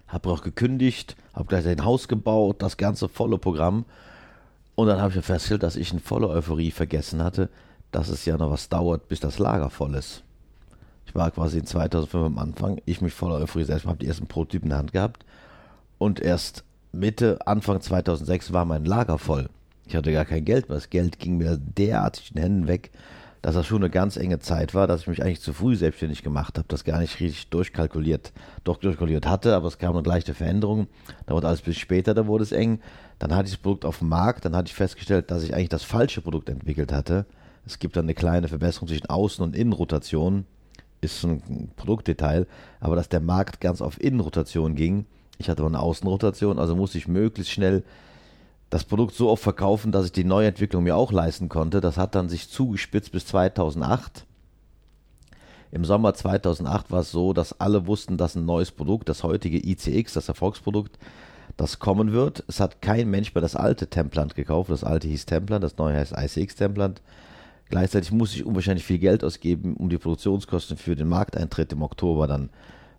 habe 0.08 0.30
auch 0.30 0.42
gekündigt, 0.42 1.16
habe 1.34 1.46
gleich 1.46 1.66
ein 1.66 1.84
Haus 1.84 2.08
gebaut, 2.08 2.62
das 2.62 2.76
ganze 2.76 3.08
volle 3.08 3.38
Programm. 3.38 3.84
Und 4.74 4.88
dann 4.88 5.00
habe 5.00 5.16
ich 5.16 5.24
festgestellt, 5.24 5.62
dass 5.62 5.76
ich 5.76 5.92
in 5.92 6.00
voller 6.00 6.28
Euphorie 6.28 6.70
vergessen 6.70 7.22
hatte, 7.22 7.48
dass 7.90 8.08
es 8.08 8.24
ja 8.24 8.36
noch 8.36 8.50
was 8.50 8.68
dauert, 8.68 9.08
bis 9.08 9.20
das 9.20 9.38
Lager 9.38 9.70
voll 9.70 9.94
ist. 9.94 10.22
Ich 11.06 11.14
war 11.14 11.30
quasi 11.30 11.58
in 11.58 11.66
2005 11.66 12.26
am 12.26 12.38
Anfang, 12.38 12.80
ich 12.86 13.00
mich 13.00 13.12
voller 13.12 13.36
Euphorie 13.36 13.64
selbst, 13.64 13.86
habe 13.86 13.98
die 13.98 14.06
ersten 14.06 14.26
Prototypen 14.26 14.66
in 14.66 14.70
der 14.70 14.78
Hand 14.78 14.92
gehabt 14.92 15.24
und 15.98 16.20
erst 16.20 16.64
Mitte, 16.92 17.46
Anfang 17.46 17.80
2006 17.80 18.52
war 18.52 18.64
mein 18.64 18.84
Lager 18.84 19.18
voll. 19.18 19.48
Ich 19.86 19.96
hatte 19.96 20.12
gar 20.12 20.24
kein 20.24 20.44
Geld, 20.44 20.68
weil 20.68 20.76
das 20.76 20.90
Geld 20.90 21.18
ging 21.18 21.36
mir 21.36 21.58
derartig 21.58 22.30
in 22.30 22.36
den 22.36 22.42
Händen 22.42 22.68
weg, 22.68 22.90
dass 23.42 23.54
das 23.54 23.66
schon 23.66 23.82
eine 23.82 23.90
ganz 23.90 24.16
enge 24.16 24.38
Zeit 24.38 24.74
war, 24.74 24.86
dass 24.86 25.02
ich 25.02 25.06
mich 25.06 25.22
eigentlich 25.22 25.42
zu 25.42 25.52
früh 25.52 25.76
selbstständig 25.76 26.22
gemacht 26.22 26.56
habe, 26.56 26.66
das 26.68 26.84
gar 26.84 26.98
nicht 26.98 27.20
richtig 27.20 27.48
durchkalkuliert, 27.50 28.32
doch 28.64 28.78
durchkalkuliert 28.78 29.26
hatte, 29.26 29.54
aber 29.54 29.68
es 29.68 29.78
kam 29.78 29.94
eine 29.96 30.08
leichte 30.08 30.32
Veränderung. 30.32 30.86
Da 31.26 31.34
wurde 31.34 31.48
alles 31.48 31.60
bis 31.60 31.76
später, 31.76 32.14
da 32.14 32.26
wurde 32.26 32.44
es 32.44 32.52
eng. 32.52 32.80
Dann 33.18 33.34
hatte 33.34 33.46
ich 33.46 33.52
das 33.52 33.62
Produkt 33.62 33.84
auf 33.84 33.98
dem 33.98 34.08
Markt, 34.08 34.46
dann 34.46 34.56
hatte 34.56 34.68
ich 34.68 34.74
festgestellt, 34.74 35.30
dass 35.30 35.42
ich 35.42 35.54
eigentlich 35.54 35.68
das 35.68 35.82
falsche 35.82 36.22
Produkt 36.22 36.48
entwickelt 36.48 36.90
hatte. 36.90 37.26
Es 37.66 37.78
gibt 37.78 37.96
dann 37.96 38.06
eine 38.06 38.14
kleine 38.14 38.48
Verbesserung 38.48 38.88
zwischen 38.88 39.08
Außen- 39.08 39.42
und 39.42 39.54
Innenrotation 39.54 40.46
ist 41.04 41.22
ein 41.22 41.70
Produktdetail, 41.76 42.46
aber 42.80 42.96
dass 42.96 43.08
der 43.08 43.20
Markt 43.20 43.60
ganz 43.60 43.80
auf 43.80 44.00
Innenrotation 44.00 44.74
ging. 44.74 45.06
Ich 45.38 45.48
hatte 45.48 45.60
aber 45.62 45.68
eine 45.68 45.80
Außenrotation, 45.80 46.58
also 46.58 46.74
musste 46.74 46.98
ich 46.98 47.08
möglichst 47.08 47.52
schnell 47.52 47.84
das 48.74 48.82
Produkt 48.82 49.14
so 49.14 49.30
oft 49.30 49.44
verkaufen, 49.44 49.92
dass 49.92 50.06
ich 50.06 50.10
die 50.10 50.24
Neuentwicklung 50.24 50.82
mir 50.82 50.96
auch 50.96 51.12
leisten 51.12 51.48
konnte. 51.48 51.80
Das 51.80 51.96
hat 51.96 52.16
dann 52.16 52.28
sich 52.28 52.50
zugespitzt 52.50 53.12
bis 53.12 53.24
2008. 53.26 54.26
Im 55.70 55.84
Sommer 55.84 56.12
2008 56.12 56.90
war 56.90 57.02
es 57.02 57.12
so, 57.12 57.32
dass 57.32 57.60
alle 57.60 57.86
wussten, 57.86 58.16
dass 58.16 58.34
ein 58.34 58.46
neues 58.46 58.72
Produkt, 58.72 59.08
das 59.08 59.22
heutige 59.22 59.64
ICX, 59.64 60.14
das 60.14 60.26
Erfolgsprodukt, 60.26 60.98
das 61.56 61.78
kommen 61.78 62.10
wird. 62.10 62.42
Es 62.48 62.58
hat 62.58 62.82
kein 62.82 63.08
Mensch 63.08 63.32
mehr 63.32 63.42
das 63.42 63.54
alte 63.54 63.86
Templant 63.86 64.34
gekauft. 64.34 64.70
Das 64.70 64.82
alte 64.82 65.06
hieß 65.06 65.26
Templant, 65.26 65.62
das 65.62 65.78
neue 65.78 65.96
heißt 65.96 66.12
ICX 66.18 66.56
Templant. 66.56 67.00
Gleichzeitig 67.68 68.10
muss 68.10 68.34
ich 68.34 68.44
unwahrscheinlich 68.44 68.84
viel 68.84 68.98
Geld 68.98 69.22
ausgeben, 69.22 69.76
um 69.76 69.88
die 69.88 69.98
Produktionskosten 69.98 70.76
für 70.78 70.96
den 70.96 71.06
Markteintritt 71.06 71.72
im 71.72 71.82
Oktober 71.82 72.26
dann 72.26 72.50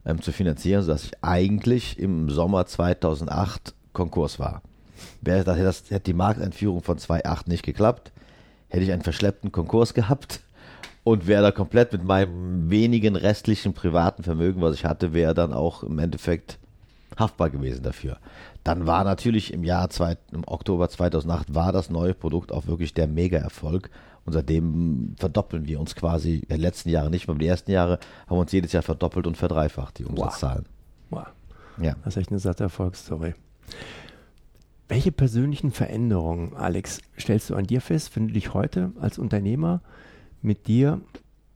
ähm, 0.05 0.21
zu 0.21 0.31
finanzieren, 0.31 0.83
sodass 0.83 1.03
ich 1.03 1.11
eigentlich 1.21 1.99
im 1.99 2.29
Sommer 2.29 2.65
2008 2.65 3.73
Konkurs 3.91 4.39
war. 4.39 4.61
Wäre 5.21 5.43
das, 5.43 5.57
das 5.57 5.91
hätte 5.91 6.05
die 6.05 6.13
Markteinführung 6.13 6.81
von 6.81 6.97
2008 6.97 7.47
nicht 7.47 7.63
geklappt, 7.63 8.11
hätte 8.69 8.83
ich 8.83 8.91
einen 8.91 9.01
verschleppten 9.01 9.51
Konkurs 9.51 9.93
gehabt 9.93 10.41
und 11.03 11.27
wäre 11.27 11.43
da 11.43 11.51
komplett 11.51 11.93
mit 11.93 12.03
meinem 12.03 12.69
wenigen 12.69 13.15
restlichen 13.15 13.73
privaten 13.73 14.23
Vermögen, 14.23 14.61
was 14.61 14.75
ich 14.75 14.85
hatte, 14.85 15.13
wäre 15.13 15.33
dann 15.33 15.53
auch 15.53 15.83
im 15.83 15.99
Endeffekt 15.99 16.57
haftbar 17.17 17.49
gewesen 17.49 17.83
dafür. 17.83 18.17
Dann 18.63 18.87
war 18.87 19.03
natürlich 19.03 19.53
im 19.53 19.63
Jahr 19.63 19.89
zwei, 19.89 20.17
im 20.31 20.43
Oktober 20.47 20.89
2008 20.89 21.53
war 21.53 21.71
das 21.71 21.89
neue 21.89 22.13
Produkt 22.13 22.51
auch 22.51 22.67
wirklich 22.67 22.93
der 22.93 23.07
Mega-Erfolg 23.07 23.89
und 24.25 24.33
seitdem 24.33 25.15
verdoppeln 25.17 25.67
wir 25.67 25.79
uns 25.79 25.95
quasi, 25.95 26.37
in 26.37 26.47
den 26.47 26.61
letzten 26.61 26.89
Jahren 26.89 27.11
nicht, 27.11 27.29
aber 27.29 27.37
die 27.37 27.47
ersten 27.47 27.71
Jahre 27.71 27.99
haben 28.25 28.37
wir 28.37 28.41
uns 28.41 28.51
jedes 28.51 28.71
Jahr 28.71 28.83
verdoppelt 28.83 29.27
und 29.27 29.37
verdreifacht, 29.37 29.99
die 29.99 30.05
Umsatzzahlen. 30.05 30.65
Wow. 31.11 31.27
wow. 31.77 31.85
Ja. 31.85 31.95
Das 32.03 32.15
ist 32.15 32.21
echt 32.21 32.31
eine 32.31 32.39
satte 32.39 32.63
Erfolgsstory. 32.63 33.35
Welche 34.87 35.11
persönlichen 35.11 35.71
Veränderungen, 35.71 36.55
Alex, 36.55 36.99
stellst 37.19 37.49
du 37.49 37.55
an 37.55 37.65
dir 37.65 37.81
fest, 37.81 38.15
wenn 38.15 38.27
du 38.27 38.33
dich 38.33 38.53
heute 38.53 38.91
als 38.99 39.17
Unternehmer 39.17 39.81
mit 40.41 40.67
dir 40.67 41.01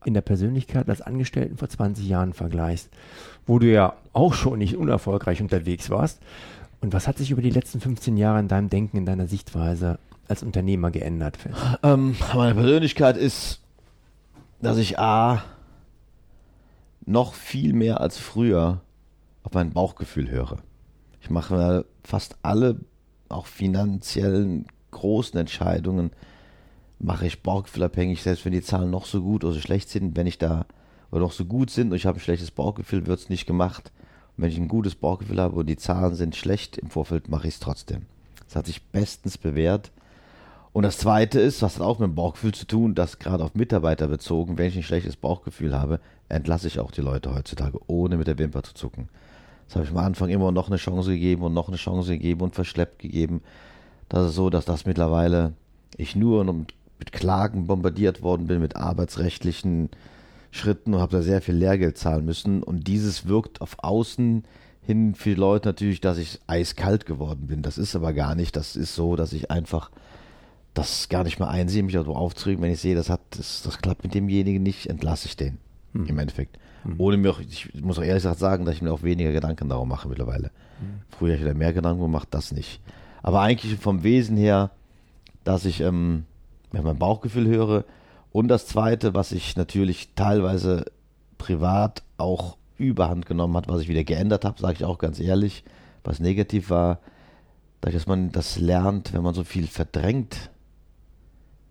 in 0.03 0.13
der 0.15 0.21
Persönlichkeit 0.21 0.89
als 0.89 1.01
Angestellten 1.01 1.57
vor 1.57 1.69
20 1.69 2.07
Jahren 2.07 2.33
vergleichst, 2.33 2.89
wo 3.45 3.59
du 3.59 3.71
ja 3.71 3.93
auch 4.13 4.33
schon 4.33 4.57
nicht 4.57 4.77
unerfolgreich 4.77 5.41
unterwegs 5.41 5.89
warst? 5.89 6.21
Und 6.81 6.93
was 6.93 7.07
hat 7.07 7.17
sich 7.17 7.29
über 7.29 7.41
die 7.41 7.49
letzten 7.51 7.81
15 7.81 8.17
Jahre 8.17 8.39
in 8.39 8.47
deinem 8.47 8.69
Denken, 8.69 8.97
in 8.97 9.05
deiner 9.05 9.27
Sichtweise 9.27 9.99
als 10.27 10.41
Unternehmer 10.41 10.89
geändert? 10.91 11.37
Ähm, 11.83 12.15
meine 12.33 12.55
Persönlichkeit 12.55 13.17
ist, 13.17 13.61
dass 14.61 14.77
ich 14.77 14.97
A, 14.97 15.43
noch 17.05 17.33
viel 17.33 17.73
mehr 17.73 18.01
als 18.01 18.17
früher 18.17 18.81
auf 19.43 19.53
mein 19.53 19.71
Bauchgefühl 19.71 20.29
höre. 20.29 20.57
Ich 21.21 21.29
mache 21.29 21.85
fast 22.03 22.37
alle 22.43 22.79
auch 23.29 23.45
finanziellen 23.45 24.65
großen 24.91 25.39
Entscheidungen 25.39 26.11
mache 26.99 27.27
ich 27.27 27.41
bauchgefühlabhängig, 27.41 28.21
selbst 28.21 28.45
wenn 28.45 28.51
die 28.51 28.61
Zahlen 28.61 28.89
noch 28.89 29.05
so 29.05 29.21
gut 29.21 29.43
oder 29.43 29.53
so 29.53 29.61
schlecht 29.61 29.89
sind, 29.89 30.17
wenn 30.17 30.27
ich 30.27 30.37
da 30.37 30.65
oder 31.11 31.21
noch 31.21 31.31
so 31.31 31.45
gut 31.45 31.69
sind 31.69 31.91
und 31.91 31.95
ich 31.95 32.05
habe 32.05 32.17
ein 32.17 32.21
schlechtes 32.21 32.51
Bauchgefühl, 32.51 33.07
wird 33.07 33.19
es 33.19 33.29
nicht 33.29 33.45
gemacht. 33.45 33.91
Und 34.35 34.43
wenn 34.43 34.51
ich 34.51 34.57
ein 34.57 34.67
gutes 34.67 34.95
Bauchgefühl 34.95 35.39
habe 35.39 35.55
und 35.55 35.67
die 35.67 35.77
Zahlen 35.77 36.15
sind 36.15 36.35
schlecht 36.35 36.77
im 36.77 36.89
Vorfeld, 36.89 37.29
mache 37.29 37.47
ich 37.47 37.55
es 37.55 37.59
trotzdem. 37.59 38.05
Das 38.45 38.55
hat 38.55 38.65
sich 38.65 38.83
bestens 38.87 39.37
bewährt. 39.37 39.91
Und 40.71 40.83
das 40.83 40.97
Zweite 40.97 41.39
ist, 41.39 41.61
was 41.61 41.75
hat 41.75 41.81
auch 41.81 41.99
mit 41.99 42.09
dem 42.09 42.15
Bauchgefühl 42.15 42.53
zu 42.53 42.67
tun, 42.67 42.93
dass 42.93 43.17
gerade 43.17 43.43
auf 43.43 43.55
Mitarbeiter 43.55 44.07
bezogen, 44.07 44.57
wenn 44.57 44.67
ich 44.67 44.75
ein 44.75 44.83
schlechtes 44.83 45.15
Bauchgefühl 45.15 45.75
habe, 45.75 45.99
entlasse 46.27 46.67
ich 46.67 46.79
auch 46.79 46.91
die 46.91 47.01
Leute 47.01 47.33
heutzutage, 47.33 47.79
ohne 47.87 48.17
mit 48.17 48.27
der 48.27 48.37
Wimper 48.37 48.61
zu 48.61 48.73
zucken. 48.73 49.09
Das 49.69 49.75
habe 49.75 49.85
ich 49.85 49.91
am 49.91 49.97
Anfang 49.97 50.29
immer 50.29 50.51
noch 50.51 50.67
eine 50.67 50.77
Chance 50.77 51.11
gegeben 51.11 51.43
und 51.43 51.53
noch 51.53 51.67
eine 51.67 51.77
Chance 51.77 52.13
gegeben 52.13 52.41
und 52.41 52.55
verschleppt 52.55 52.97
gegeben. 52.97 53.43
Das 54.09 54.27
ist 54.27 54.35
so, 54.35 54.49
dass 54.49 54.65
das 54.65 54.87
mittlerweile 54.87 55.53
ich 55.95 56.15
nur 56.15 56.43
mit 56.43 57.11
Klagen 57.11 57.67
bombardiert 57.67 58.23
worden 58.23 58.47
bin, 58.47 58.61
mit 58.61 58.75
arbeitsrechtlichen 58.75 59.89
Schritten 60.49 60.95
und 60.95 61.01
habe 61.01 61.15
da 61.15 61.21
sehr 61.21 61.43
viel 61.43 61.53
Lehrgeld 61.53 61.99
zahlen 61.99 62.25
müssen. 62.25 62.63
Und 62.63 62.87
dieses 62.87 63.27
wirkt 63.27 63.61
auf 63.61 63.75
Außen 63.83 64.43
hin 64.81 65.13
für 65.13 65.29
die 65.29 65.35
Leute 65.35 65.67
natürlich, 65.67 66.01
dass 66.01 66.17
ich 66.17 66.39
eiskalt 66.47 67.05
geworden 67.05 67.45
bin. 67.45 67.61
Das 67.61 67.77
ist 67.77 67.95
aber 67.95 68.11
gar 68.13 68.33
nicht. 68.33 68.55
Das 68.55 68.75
ist 68.75 68.95
so, 68.95 69.15
dass 69.15 69.33
ich 69.33 69.51
einfach 69.51 69.91
das 70.73 71.09
gar 71.09 71.23
nicht 71.23 71.37
mehr 71.37 71.49
einsehe, 71.49 71.83
mich 71.83 71.97
auch 71.99 72.05
so 72.05 72.15
aufzuregen, 72.15 72.63
wenn 72.63 72.71
ich 72.71 72.79
sehe, 72.79 72.95
das 72.95 73.11
hat, 73.11 73.21
das, 73.31 73.61
das 73.61 73.77
klappt 73.77 74.03
mit 74.03 74.15
demjenigen 74.15 74.63
nicht, 74.63 74.87
entlasse 74.87 75.27
ich 75.27 75.37
den. 75.37 75.59
Hm. 75.93 76.07
Im 76.07 76.17
Endeffekt. 76.17 76.57
Mhm. 76.83 76.95
Ohne 76.97 77.17
mir 77.17 77.31
auch, 77.31 77.39
ich 77.39 77.73
muss 77.81 77.97
auch 77.97 78.03
ehrlich 78.03 78.23
gesagt 78.23 78.39
sagen, 78.39 78.65
dass 78.65 78.75
ich 78.75 78.81
mir 78.81 78.93
auch 78.93 79.03
weniger 79.03 79.31
Gedanken 79.31 79.69
darum 79.69 79.89
mache 79.89 80.07
mittlerweile. 80.07 80.51
Mhm. 80.79 81.01
Früher 81.09 81.31
habe 81.31 81.35
ich 81.35 81.41
wieder 81.41 81.57
mehr 81.57 81.73
Gedanken 81.73 82.01
gemacht, 82.01 82.27
das 82.31 82.51
nicht. 82.51 82.81
Aber 83.21 83.41
eigentlich 83.41 83.75
vom 83.79 84.03
Wesen 84.03 84.37
her, 84.37 84.71
dass 85.43 85.65
ich 85.65 85.81
ähm, 85.81 86.25
mein 86.71 86.97
Bauchgefühl 86.97 87.47
höre. 87.47 87.85
Und 88.31 88.47
das 88.47 88.67
Zweite, 88.67 89.13
was 89.13 89.31
ich 89.31 89.55
natürlich 89.55 90.09
teilweise 90.15 90.85
privat 91.37 92.03
auch 92.17 92.57
überhand 92.77 93.25
genommen 93.25 93.57
hat, 93.57 93.67
was 93.67 93.81
ich 93.81 93.89
wieder 93.89 94.03
geändert 94.03 94.45
habe, 94.45 94.59
sage 94.59 94.75
ich 94.75 94.85
auch 94.85 94.99
ganz 94.99 95.19
ehrlich, 95.19 95.63
was 96.03 96.19
negativ 96.19 96.69
war, 96.69 96.99
dass 97.81 98.07
man 98.07 98.31
das 98.31 98.59
lernt, 98.59 99.13
wenn 99.13 99.23
man 99.23 99.33
so 99.33 99.43
viel 99.43 99.67
verdrängt 99.67 100.49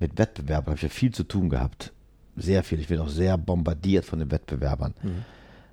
mit 0.01 0.19
Wettbewerb, 0.19 0.67
habe 0.67 0.77
ich 0.77 0.83
ja 0.83 0.89
viel 0.89 1.13
zu 1.13 1.25
tun 1.25 1.49
gehabt 1.49 1.93
sehr 2.41 2.63
viel. 2.63 2.81
Ich 2.81 2.89
bin 2.89 3.01
auch 3.01 3.09
sehr 3.09 3.37
bombardiert 3.39 4.05
von 4.05 4.19
den 4.19 4.31
Wettbewerbern. 4.31 4.95
Mhm. 5.03 5.25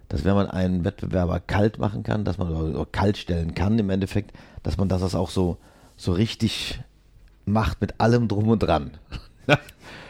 Dass 0.09 0.23
wenn 0.23 0.35
man 0.35 0.47
einen 0.49 0.85
Wettbewerber 0.85 1.39
kalt 1.39 1.79
machen 1.79 2.03
kann, 2.03 2.25
dass 2.25 2.37
man 2.37 2.85
kalt 2.91 3.17
stellen 3.17 3.55
kann 3.55 3.79
im 3.79 3.89
Endeffekt, 3.89 4.31
dass 4.63 4.77
man 4.77 4.87
das 4.87 5.15
auch 5.15 5.29
so, 5.29 5.57
so 5.97 6.13
richtig 6.13 6.81
macht 7.45 7.81
mit 7.81 7.99
allem 7.99 8.27
drum 8.27 8.49
und 8.49 8.59
dran. 8.59 8.91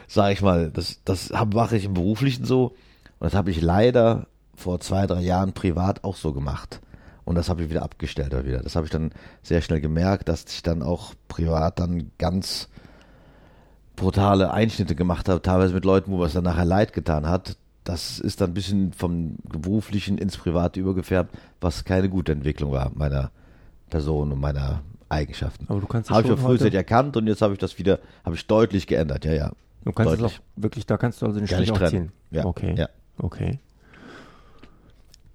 Sag 0.07 0.33
ich 0.33 0.41
mal, 0.41 0.69
das, 0.71 1.01
das 1.05 1.31
mache 1.53 1.77
ich 1.77 1.85
im 1.85 1.93
Beruflichen 1.93 2.45
so 2.45 2.75
und 3.19 3.25
das 3.25 3.33
habe 3.33 3.51
ich 3.51 3.61
leider 3.61 4.27
vor 4.55 4.79
zwei, 4.79 5.07
drei 5.07 5.21
Jahren 5.21 5.53
privat 5.53 6.03
auch 6.03 6.15
so 6.15 6.33
gemacht. 6.33 6.81
Und 7.23 7.35
das 7.35 7.49
habe 7.49 7.63
ich 7.63 7.69
wieder 7.69 7.83
abgestellt 7.83 8.33
wieder. 8.45 8.61
Das 8.61 8.75
habe 8.75 8.85
ich 8.85 8.91
dann 8.91 9.11
sehr 9.41 9.61
schnell 9.61 9.81
gemerkt, 9.81 10.29
dass 10.29 10.45
ich 10.47 10.61
dann 10.61 10.83
auch 10.83 11.13
privat 11.27 11.79
dann 11.79 12.11
ganz 12.17 12.69
brutale 13.95 14.51
Einschnitte 14.51 14.95
gemacht 14.95 15.29
habe, 15.29 15.41
teilweise 15.41 15.73
mit 15.73 15.85
Leuten, 15.85 16.11
wo 16.11 16.23
es 16.23 16.33
dann 16.33 16.43
nachher 16.43 16.65
leid 16.65 16.93
getan 16.93 17.27
hat. 17.27 17.57
Das 17.83 18.19
ist 18.19 18.41
dann 18.41 18.51
ein 18.51 18.53
bisschen 18.53 18.93
vom 18.93 19.35
Beruflichen 19.43 20.17
ins 20.17 20.37
Private 20.37 20.79
übergefärbt, 20.79 21.35
was 21.61 21.83
keine 21.83 22.09
gute 22.09 22.31
Entwicklung 22.31 22.71
war 22.71 22.91
meiner 22.95 23.31
Person 23.89 24.31
und 24.31 24.39
meiner 24.39 24.81
Eigenschaften. 25.09 25.65
Aber 25.69 25.79
du 25.79 25.87
kannst 25.87 26.09
habe 26.09 26.23
ich 26.23 26.29
ja 26.29 26.35
früher 26.35 26.73
erkannt 26.73 27.15
und 27.15 27.27
jetzt 27.27 27.41
habe 27.41 27.53
ich 27.53 27.59
das 27.59 27.77
wieder, 27.77 27.99
habe 28.23 28.35
ich 28.35 28.47
deutlich 28.47 28.87
geändert, 28.87 29.23
ja, 29.25 29.33
ja. 29.33 29.51
Du 29.83 29.91
kannst 29.91 30.13
deutlich. 30.13 30.31
es 30.33 30.39
auch 30.39 30.61
wirklich, 30.61 30.85
da 30.87 30.97
kannst 30.97 31.21
du 31.21 31.27
also 31.27 31.37
den 31.37 31.47
Strich 31.47 31.71
auch 31.71 31.87
ziehen. 31.87 32.11
Ja. 32.31 32.45
Okay. 32.45 32.73
Ja. 32.75 32.89
Okay. 33.19 33.59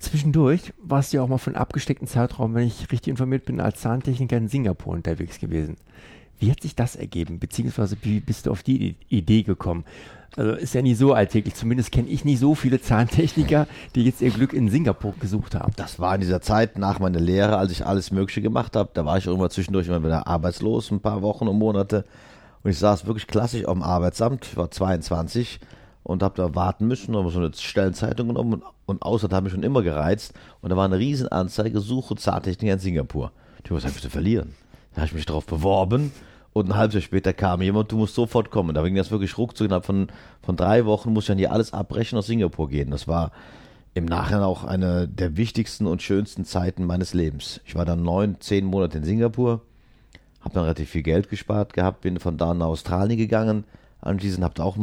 Zwischendurch 0.00 0.72
warst 0.82 1.12
du 1.12 1.18
ja 1.18 1.22
auch 1.22 1.28
mal 1.28 1.38
für 1.38 1.50
einen 1.50 1.56
abgesteckten 1.56 2.08
Zeitraum, 2.08 2.54
wenn 2.54 2.66
ich 2.66 2.90
richtig 2.90 3.10
informiert 3.10 3.44
bin, 3.44 3.60
als 3.60 3.80
Zahntechniker 3.80 4.36
in 4.36 4.48
Singapur 4.48 4.94
unterwegs 4.94 5.38
gewesen. 5.38 5.76
Wie 6.40 6.50
hat 6.50 6.62
sich 6.62 6.74
das 6.74 6.96
ergeben? 6.96 7.38
Beziehungsweise 7.38 7.96
wie 8.02 8.20
bist 8.20 8.46
du 8.46 8.50
auf 8.50 8.62
die 8.62 8.96
Idee 9.08 9.42
gekommen? 9.42 9.84
Also 10.36 10.52
ist 10.52 10.74
ja 10.74 10.80
nicht 10.80 10.96
so 10.96 11.12
alltäglich. 11.12 11.54
Zumindest 11.54 11.92
kenne 11.92 12.08
ich 12.08 12.24
nicht 12.24 12.38
so 12.38 12.54
viele 12.54 12.80
Zahntechniker, 12.80 13.66
die 13.94 14.04
jetzt 14.04 14.22
ihr 14.22 14.30
Glück 14.30 14.52
in 14.52 14.70
Singapur 14.70 15.14
gesucht 15.20 15.54
haben. 15.54 15.72
Das 15.76 15.98
war 15.98 16.14
in 16.14 16.22
dieser 16.22 16.40
Zeit 16.40 16.78
nach 16.78 16.98
meiner 16.98 17.20
Lehre, 17.20 17.58
als 17.58 17.72
ich 17.72 17.84
alles 17.84 18.10
Mögliche 18.10 18.40
gemacht 18.40 18.74
habe. 18.74 18.90
Da 18.94 19.04
war 19.04 19.18
ich 19.18 19.26
irgendwann 19.26 19.50
zwischendurch 19.50 19.88
immer 19.88 20.02
wieder 20.02 20.26
arbeitslos, 20.26 20.90
ein 20.90 21.00
paar 21.00 21.20
Wochen 21.20 21.46
und 21.46 21.58
Monate. 21.58 22.04
Und 22.62 22.70
ich 22.70 22.78
saß 22.78 23.06
wirklich 23.06 23.26
klassisch 23.26 23.66
am 23.66 23.82
Arbeitsamt. 23.82 24.46
Ich 24.46 24.56
war 24.56 24.70
22 24.70 25.60
und 26.04 26.22
habe 26.22 26.36
da 26.36 26.54
warten 26.54 26.86
müssen, 26.86 27.16
habe 27.16 27.30
so 27.30 27.38
eine 27.38 27.52
Stellenzeitung 27.52 28.28
genommen 28.28 28.54
und, 28.54 28.62
und 28.86 29.02
Ausland 29.02 29.34
hat 29.34 29.44
mich 29.44 29.52
schon 29.52 29.62
immer 29.62 29.82
gereizt. 29.82 30.32
Und 30.62 30.70
da 30.70 30.76
war 30.76 30.84
eine 30.84 30.98
Riesenanzeige, 30.98 31.80
suche 31.80 32.16
Zahntechniker 32.16 32.72
in 32.74 32.78
Singapur. 32.78 33.32
Ich 33.62 33.70
was 33.70 33.84
habe 33.84 33.94
ich 33.94 34.02
zu 34.02 34.10
verlieren? 34.10 34.54
Da 34.92 35.02
habe 35.02 35.06
ich 35.06 35.14
mich 35.14 35.26
darauf 35.26 35.46
beworben 35.46 36.12
und 36.52 36.68
ein 36.68 36.76
halbes 36.76 36.94
Jahr 36.94 37.02
später 37.02 37.32
kam 37.32 37.62
jemand, 37.62 37.92
du 37.92 37.96
musst 37.96 38.14
sofort 38.14 38.50
kommen. 38.50 38.74
Da 38.74 38.82
ging 38.82 38.96
das 38.96 39.10
wirklich 39.10 39.38
ruckzuck. 39.38 39.66
Innerhalb 39.66 39.84
von, 39.84 40.08
von 40.42 40.56
drei 40.56 40.84
Wochen 40.84 41.12
muss 41.12 41.24
ich 41.24 41.28
dann 41.28 41.38
hier 41.38 41.52
alles 41.52 41.72
abbrechen 41.72 42.18
aus 42.18 42.26
Singapur 42.26 42.68
gehen. 42.68 42.90
Das 42.90 43.06
war 43.06 43.30
im 43.94 44.04
Nachhinein 44.04 44.42
auch 44.42 44.64
eine 44.64 45.06
der 45.08 45.36
wichtigsten 45.36 45.86
und 45.86 46.02
schönsten 46.02 46.44
Zeiten 46.44 46.84
meines 46.84 47.14
Lebens. 47.14 47.60
Ich 47.64 47.76
war 47.76 47.84
dann 47.84 48.02
neun, 48.02 48.36
zehn 48.40 48.64
Monate 48.64 48.98
in 48.98 49.04
Singapur, 49.04 49.62
habe 50.40 50.54
dann 50.54 50.64
relativ 50.64 50.90
viel 50.90 51.02
Geld 51.02 51.28
gespart 51.28 51.72
gehabt, 51.72 52.00
bin 52.00 52.18
von 52.18 52.36
da 52.36 52.52
nach 52.54 52.66
Australien 52.66 53.18
gegangen. 53.18 53.64
Anschließend 54.00 54.42
habe 54.42 54.54
ich 54.56 54.62
auch, 54.62 54.76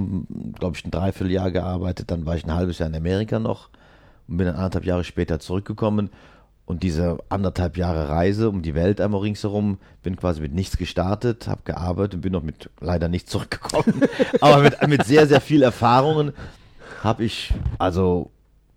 glaube 0.60 0.78
ich, 0.78 0.86
ein 0.86 0.92
Dreivierteljahr 0.92 1.52
gearbeitet. 1.52 2.12
Dann 2.12 2.26
war 2.26 2.36
ich 2.36 2.46
ein 2.46 2.54
halbes 2.54 2.80
Jahr 2.80 2.90
in 2.90 2.96
Amerika 2.96 3.40
noch 3.40 3.70
und 4.28 4.38
bin 4.38 4.46
dann 4.46 4.56
anderthalb 4.56 4.86
Jahre 4.86 5.04
später 5.04 5.40
zurückgekommen 5.40 6.12
und 6.68 6.84
diese 6.84 7.18
anderthalb 7.30 7.78
Jahre 7.78 8.10
Reise 8.10 8.50
um 8.50 8.62
die 8.62 8.76
Welt 8.76 9.00
einmal 9.00 9.22
ringsherum, 9.22 9.80
bin 10.04 10.18
quasi 10.18 10.42
mit 10.42 10.54
nichts 10.54 10.78
gestartet, 10.78 11.48
habe 11.48 11.62
gearbeitet 11.64 12.16
und 12.16 12.22
bin 12.22 12.34
noch 12.34 12.44
mit 12.44 12.70
leider 12.82 13.08
nicht 13.08 13.30
zurückgekommen. 13.30 14.02
Aber 14.42 14.62
mit, 14.62 14.86
mit 14.88 15.06
sehr, 15.06 15.28
sehr 15.28 15.40
viel 15.40 15.64
Erfahrungen 15.64 16.34
habe 17.02 17.24
ich, 17.24 17.54
also 17.80 18.32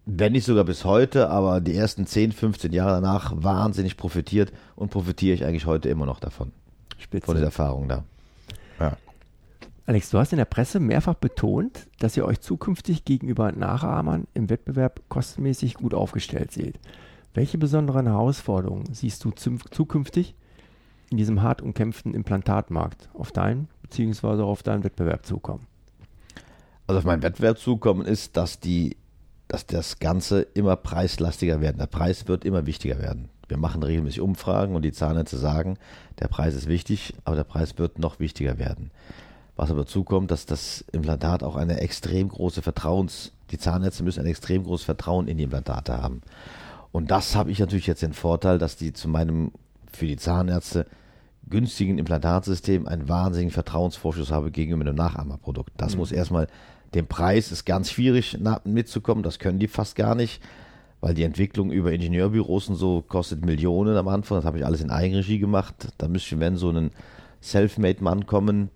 wenn 0.07 0.33
nicht 0.33 0.45
sogar 0.45 0.65
bis 0.65 0.85
heute, 0.85 1.31
aber 1.31 1.61
die 1.61 1.75
ersten 1.75 2.07
10, 2.07 2.33
15 2.33 2.73
Jahre 2.73 2.93
danach 2.93 3.33
wahnsinnig 3.37 3.97
profitiert 3.97 4.53
und 4.77 4.91
profitiere 4.91 5.35
ich 5.35 5.45
eigentlich 5.45 5.67
heute 5.67 5.89
immer 5.89 6.07
noch 6.07 6.21
davon. 6.21 6.53
Spitze. 6.99 7.27
Von 7.27 7.37
der 7.37 7.45
Erfahrung 7.45 7.89
da. 7.89 8.05
Ja. 8.79 8.97
Alex, 9.87 10.11
du 10.11 10.19
hast 10.19 10.33
in 10.33 10.39
der 10.39 10.45
Presse 10.47 10.81
mehrfach 10.81 11.15
betont, 11.15 11.87
dass 11.99 12.17
ihr 12.17 12.25
euch 12.25 12.41
zukünftig 12.41 13.05
gegenüber 13.05 13.53
Nachahmern 13.53 14.27
im 14.35 14.49
Wettbewerb 14.49 15.01
kostenmäßig 15.09 15.75
gut 15.75 15.95
aufgestellt 15.95 16.53
seht. 16.53 16.79
Welche 17.33 17.59
besonderen 17.59 18.07
Herausforderungen 18.07 18.93
siehst 18.93 19.25
du 19.25 19.31
zukünftig 19.31 20.35
in 21.11 21.17
diesem 21.17 21.43
hart 21.43 21.63
umkämpften 21.63 22.13
Implantatmarkt 22.15 23.09
auf 23.15 23.31
deinen 23.31 23.69
bzw. 23.83 24.43
auf 24.43 24.63
deinen 24.63 24.83
Wettbewerb 24.83 25.25
zukommen? 25.25 25.67
Also 26.89 26.99
auf 26.99 27.05
meinen 27.05 27.23
Wettbewerb 27.23 27.59
zukommen 27.59 28.05
ist, 28.05 28.37
dass 28.37 28.59
die, 28.59 28.97
dass 29.47 29.65
das 29.65 30.01
Ganze 30.01 30.43
immer 30.43 30.75
preislastiger 30.75 31.61
wird. 31.61 31.79
Der 31.79 31.87
Preis 31.87 32.27
wird 32.27 32.45
immer 32.45 32.67
wichtiger 32.67 32.99
werden. 32.99 33.29
Wir 33.47 33.59
machen 33.59 33.83
regelmäßig 33.83 34.21
Umfragen 34.21 34.75
und 34.75 34.83
die 34.83 34.93
Zahnärzte 34.93 35.37
sagen, 35.37 35.77
der 36.19 36.29
Preis 36.29 36.55
ist 36.55 36.67
wichtig, 36.67 37.15
aber 37.25 37.37
der 37.37 37.45
Preis 37.45 37.79
wird 37.79 38.01
noch 38.01 38.19
wichtiger 38.19 38.59
werden. 38.59 38.91
Was 39.55 39.71
aber 39.71 39.81
dazu 39.81 40.03
kommt, 40.03 40.33
dass 40.33 40.47
das 40.47 40.85
Implantat 40.93 41.45
auch 41.45 41.55
eine 41.55 41.81
extrem 41.81 42.29
große 42.29 42.63
Vertrauens, 42.63 43.33
die 43.51 43.59
Zahnärzte 43.59 44.03
müssen 44.03 44.21
ein 44.21 44.27
extrem 44.27 44.65
großes 44.65 44.85
Vertrauen 44.85 45.29
in 45.29 45.37
die 45.37 45.45
Implantate 45.45 46.01
haben. 46.01 46.23
Und 46.93 47.11
das 47.11 47.37
habe 47.37 47.51
ich 47.51 47.59
natürlich 47.59 47.87
jetzt 47.87 48.03
den 48.03 48.13
Vorteil, 48.13 48.59
dass 48.59 48.77
die 48.77 48.93
zu 48.93 49.09
meinem, 49.09 49.53
für 49.93 50.07
die 50.07 50.17
Zahnärzte, 50.17 50.87
günstigen 51.49 51.99
Implantatsystem 51.99 52.87
einen 52.87 53.09
wahnsinnigen 53.09 53.53
Vertrauensvorschuss 53.53 54.31
habe 54.31 54.51
gegenüber 54.51 54.83
einem 54.83 54.97
Nachahmerprodukt. 54.97 55.73
Das 55.77 55.95
mhm. 55.95 56.01
muss 56.01 56.13
erstmal, 56.13 56.47
dem 56.95 57.07
Preis 57.07 57.53
ist 57.53 57.65
ganz 57.65 57.91
schwierig 57.91 58.39
mitzukommen, 58.65 59.23
das 59.23 59.39
können 59.39 59.59
die 59.59 59.69
fast 59.69 59.97
gar 59.97 60.15
nicht, 60.15 60.43
weil 61.01 61.15
die 61.15 61.23
Entwicklung 61.23 61.71
über 61.71 61.93
Ingenieurbüros 61.93 62.69
und 62.69 62.77
so 62.77 63.03
kostet 63.03 63.45
Millionen 63.45 63.97
am 63.97 64.09
Anfang. 64.09 64.39
Das 64.39 64.45
habe 64.45 64.59
ich 64.59 64.67
alles 64.67 64.81
in 64.81 64.91
Eigenregie 64.91 65.39
gemacht. 65.39 65.89
Da 65.99 66.09
müsste, 66.09 66.41
wenn 66.41 66.57
so 66.57 66.71
ein 66.71 66.91
Selfmade-Mann 67.41 68.27
kommen, 68.27 68.71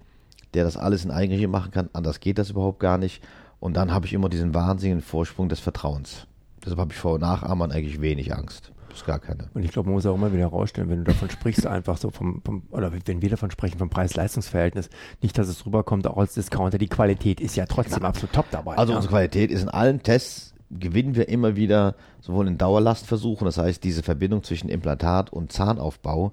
der 0.55 0.65
das 0.65 0.77
alles 0.77 1.05
in 1.05 1.11
Eigenregie 1.11 1.49
machen 1.49 1.71
kann, 1.71 1.91
anders 1.93 2.21
geht 2.21 2.39
das 2.39 2.51
überhaupt 2.51 2.81
gar 2.81 2.99
nicht. 2.99 3.23
Und 3.61 3.77
dann 3.77 3.93
habe 3.93 4.07
ich 4.07 4.13
immer 4.13 4.29
diesen 4.29 4.55
wahnsinnigen 4.55 5.03
Vorsprung 5.03 5.49
des 5.49 5.61
Vertrauens. 5.61 6.27
Deshalb 6.65 6.81
habe 6.81 6.93
ich 6.93 6.99
vor 6.99 7.19
Nachahmern 7.19 7.71
eigentlich 7.71 8.01
wenig 8.01 8.35
Angst. 8.35 8.73
Das 8.89 8.99
ist 9.01 9.07
gar 9.07 9.19
keine. 9.19 9.49
Und 9.55 9.65
ich 9.65 9.73
glaube, 9.73 9.89
man 9.89 9.95
muss 9.95 10.07
auch 10.07 10.15
immer 10.15 10.33
wieder 10.33 10.43
herausstellen, 10.43 10.89
wenn 10.89 10.99
du 10.99 11.05
davon 11.05 11.29
sprichst, 11.29 11.67
einfach 11.67 11.97
so 11.97 12.11
vom, 12.11 12.43
vom 12.45 12.63
oder 12.71 12.93
wenn 12.93 13.23
wir 13.23 13.29
davon 13.29 13.51
sprechen, 13.51 13.77
vom 13.77 13.91
Preis-Leistungs-Verhältnis, 13.91 14.89
nicht, 15.21 15.37
dass 15.37 15.49
es 15.49 15.67
rüberkommt, 15.67 16.07
auch 16.07 16.17
als 16.17 16.35
Discounter, 16.35 16.79
die 16.79 16.87
Qualität 16.87 17.41
ist 17.41 17.57
ja 17.57 17.67
trotzdem 17.67 17.99
Klar. 17.99 18.11
absolut 18.11 18.33
top 18.33 18.47
dabei. 18.53 18.77
Also 18.77 18.93
ja. 18.93 18.99
unsere 18.99 19.13
Qualität 19.13 19.51
ist 19.51 19.63
in 19.63 19.69
allen 19.69 20.03
Tests, 20.03 20.55
gewinnen 20.71 21.17
wir 21.17 21.29
immer 21.29 21.57
wieder 21.57 21.97
sowohl 22.21 22.47
in 22.47 22.57
Dauerlastversuchen, 22.57 23.45
das 23.45 23.59
heißt 23.59 23.83
diese 23.83 24.05
Verbindung 24.05 24.45
zwischen 24.45 24.69
Implantat 24.69 25.33
und 25.33 25.51
Zahnaufbau, 25.51 26.33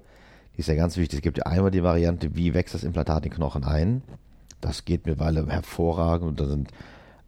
die 0.54 0.60
ist 0.60 0.68
ja 0.68 0.74
ganz 0.74 0.96
wichtig. 0.96 1.18
Es 1.18 1.22
gibt 1.22 1.38
ja 1.38 1.46
einmal 1.46 1.72
die 1.72 1.82
Variante, 1.82 2.36
wie 2.36 2.54
wächst 2.54 2.74
das 2.74 2.84
Implantat 2.84 3.24
in 3.24 3.30
den 3.30 3.36
Knochen 3.36 3.64
ein. 3.64 4.02
Das 4.60 4.84
geht 4.84 5.06
mittlerweile 5.06 5.46
hervorragend 5.48 6.28
und 6.28 6.40
da 6.40 6.46
sind 6.46 6.70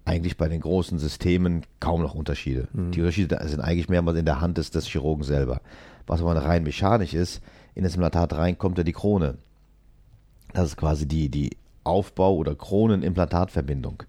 eigentlich 0.04 0.36
bei 0.36 0.48
den 0.48 0.60
großen 0.60 0.98
Systemen 0.98 1.64
kaum 1.80 2.02
noch 2.02 2.14
Unterschiede. 2.14 2.68
Mhm. 2.72 2.90
Die 2.92 3.00
Unterschiede 3.00 3.40
sind 3.48 3.60
eigentlich 3.60 3.88
mehrmals 3.88 4.18
in 4.18 4.26
der 4.26 4.40
Hand 4.40 4.58
des, 4.58 4.70
des 4.70 4.86
Chirurgen 4.86 5.24
selber. 5.24 5.60
Was 6.06 6.20
aber 6.20 6.36
rein 6.36 6.62
mechanisch 6.62 7.14
ist, 7.14 7.42
in 7.74 7.84
das 7.84 7.94
Implantat 7.94 8.34
rein 8.34 8.58
kommt 8.58 8.78
ja 8.78 8.84
die 8.84 8.92
Krone. 8.92 9.38
Das 10.52 10.66
ist 10.66 10.76
quasi 10.76 11.06
die, 11.06 11.28
die 11.28 11.56
Aufbau- 11.82 12.36
oder 12.36 12.54
Kronenimplantatverbindung. 12.54 14.02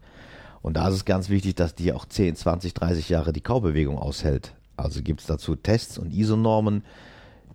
Und 0.62 0.77
da 0.77 0.88
ist 0.89 0.95
es 0.95 1.05
ganz 1.05 1.29
wichtig, 1.29 1.55
dass 1.55 1.75
die 1.75 1.93
auch 1.93 2.05
10, 2.05 2.36
20, 2.36 2.73
30 2.73 3.10
Jahre 3.10 3.34
die 3.34 3.41
Kaubewegung 3.41 3.97
aushält. 3.97 4.53
Also 4.77 5.01
gibt 5.01 5.21
es 5.21 5.27
dazu 5.27 5.55
Tests 5.55 5.97
und 5.97 6.12
ISO-Normen, 6.12 6.84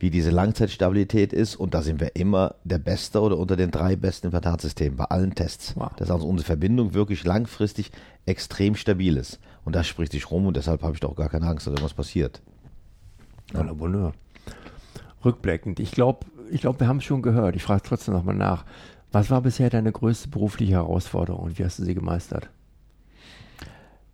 wie 0.00 0.10
diese 0.10 0.30
Langzeitstabilität 0.30 1.32
ist. 1.32 1.56
Und 1.56 1.74
da 1.74 1.82
sind 1.82 2.00
wir 2.00 2.16
immer 2.16 2.56
der 2.64 2.78
Beste 2.78 3.20
oder 3.20 3.38
unter 3.38 3.54
den 3.56 3.70
drei 3.70 3.96
besten 3.96 4.28
Implantatsystemen 4.28 4.96
bei 4.96 5.04
allen 5.04 5.34
Tests. 5.34 5.74
Wow. 5.76 5.92
Dass 5.96 6.10
also 6.10 6.26
unsere 6.26 6.46
Verbindung 6.46 6.94
wirklich 6.94 7.24
langfristig 7.24 7.92
extrem 8.26 8.74
stabil 8.74 9.16
ist. 9.16 9.38
Und 9.64 9.76
das 9.76 9.86
spricht 9.86 10.12
sich 10.12 10.30
rum 10.30 10.46
und 10.46 10.56
deshalb 10.56 10.82
habe 10.82 10.94
ich 10.94 11.00
da 11.00 11.08
auch 11.08 11.16
gar 11.16 11.28
keine 11.28 11.46
Angst, 11.46 11.66
dass 11.66 11.72
irgendwas 11.72 11.94
passiert. 11.94 12.40
Ja, 13.52 13.64
ja 13.64 13.78
wunderbar. 13.78 14.14
Rückblickend, 15.22 15.80
ich 15.80 15.92
glaube, 15.92 16.26
ich 16.50 16.62
glaub, 16.62 16.80
wir 16.80 16.88
haben 16.88 16.96
es 16.96 17.04
schon 17.04 17.20
gehört. 17.20 17.54
Ich 17.54 17.62
frage 17.62 17.82
trotzdem 17.82 18.14
nochmal 18.14 18.34
nach. 18.34 18.64
Was 19.12 19.30
war 19.30 19.42
bisher 19.42 19.68
deine 19.68 19.92
größte 19.92 20.28
berufliche 20.28 20.72
Herausforderung 20.72 21.42
und 21.42 21.58
wie 21.58 21.64
hast 21.64 21.78
du 21.78 21.84
sie 21.84 21.94
gemeistert? 21.94 22.48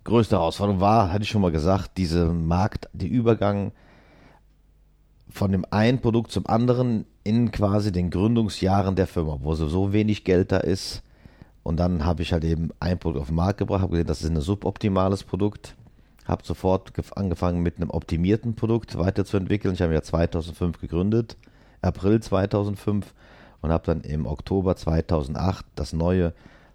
Größte 0.04 0.36
Herausforderung 0.36 0.80
war, 0.80 1.12
hatte 1.12 1.24
ich 1.24 1.28
schon 1.28 1.42
mal 1.42 1.52
gesagt, 1.52 1.92
diese 1.96 2.26
Markt, 2.26 2.88
die 2.92 3.08
Übergang 3.08 3.72
von 5.28 5.52
dem 5.52 5.64
einen 5.70 6.00
Produkt 6.00 6.30
zum 6.32 6.46
anderen 6.46 7.04
in 7.24 7.50
quasi 7.50 7.92
den 7.92 8.10
Gründungsjahren 8.10 8.94
der 8.94 9.06
Firma, 9.06 9.38
wo 9.42 9.54
so, 9.54 9.92
wenig 9.92 10.24
Geld 10.24 10.52
da 10.52 10.58
ist. 10.58 11.02
Und 11.62 11.78
dann 11.78 12.04
habe 12.04 12.22
ich 12.22 12.32
halt 12.32 12.44
eben 12.44 12.70
ein 12.78 12.98
Produkt 12.98 13.22
auf 13.22 13.26
den 13.26 13.36
Markt 13.36 13.58
gebracht, 13.58 13.82
habe 13.82 13.92
gesehen, 13.92 14.06
das 14.06 14.22
ist 14.22 14.30
ein 14.30 14.40
suboptimales 14.40 15.24
Produkt. 15.24 15.74
Habe 16.24 16.44
sofort 16.44 16.92
angefangen 17.16 17.62
mit 17.62 17.76
einem 17.76 17.90
optimierten 17.90 18.54
Produkt 18.54 18.96
weiterzuentwickeln. 18.96 19.74
Ich 19.74 19.82
habe 19.82 19.92
ja 19.92 20.02
2005 20.02 20.80
gegründet, 20.80 21.36
April 21.82 22.20
2005 22.20 23.12
und 23.62 23.70
habe 23.70 23.84
dann 23.84 24.00
im 24.02 24.26
Oktober 24.26 24.76
2008 24.76 25.64
das 25.74 25.92
neue 25.92 26.32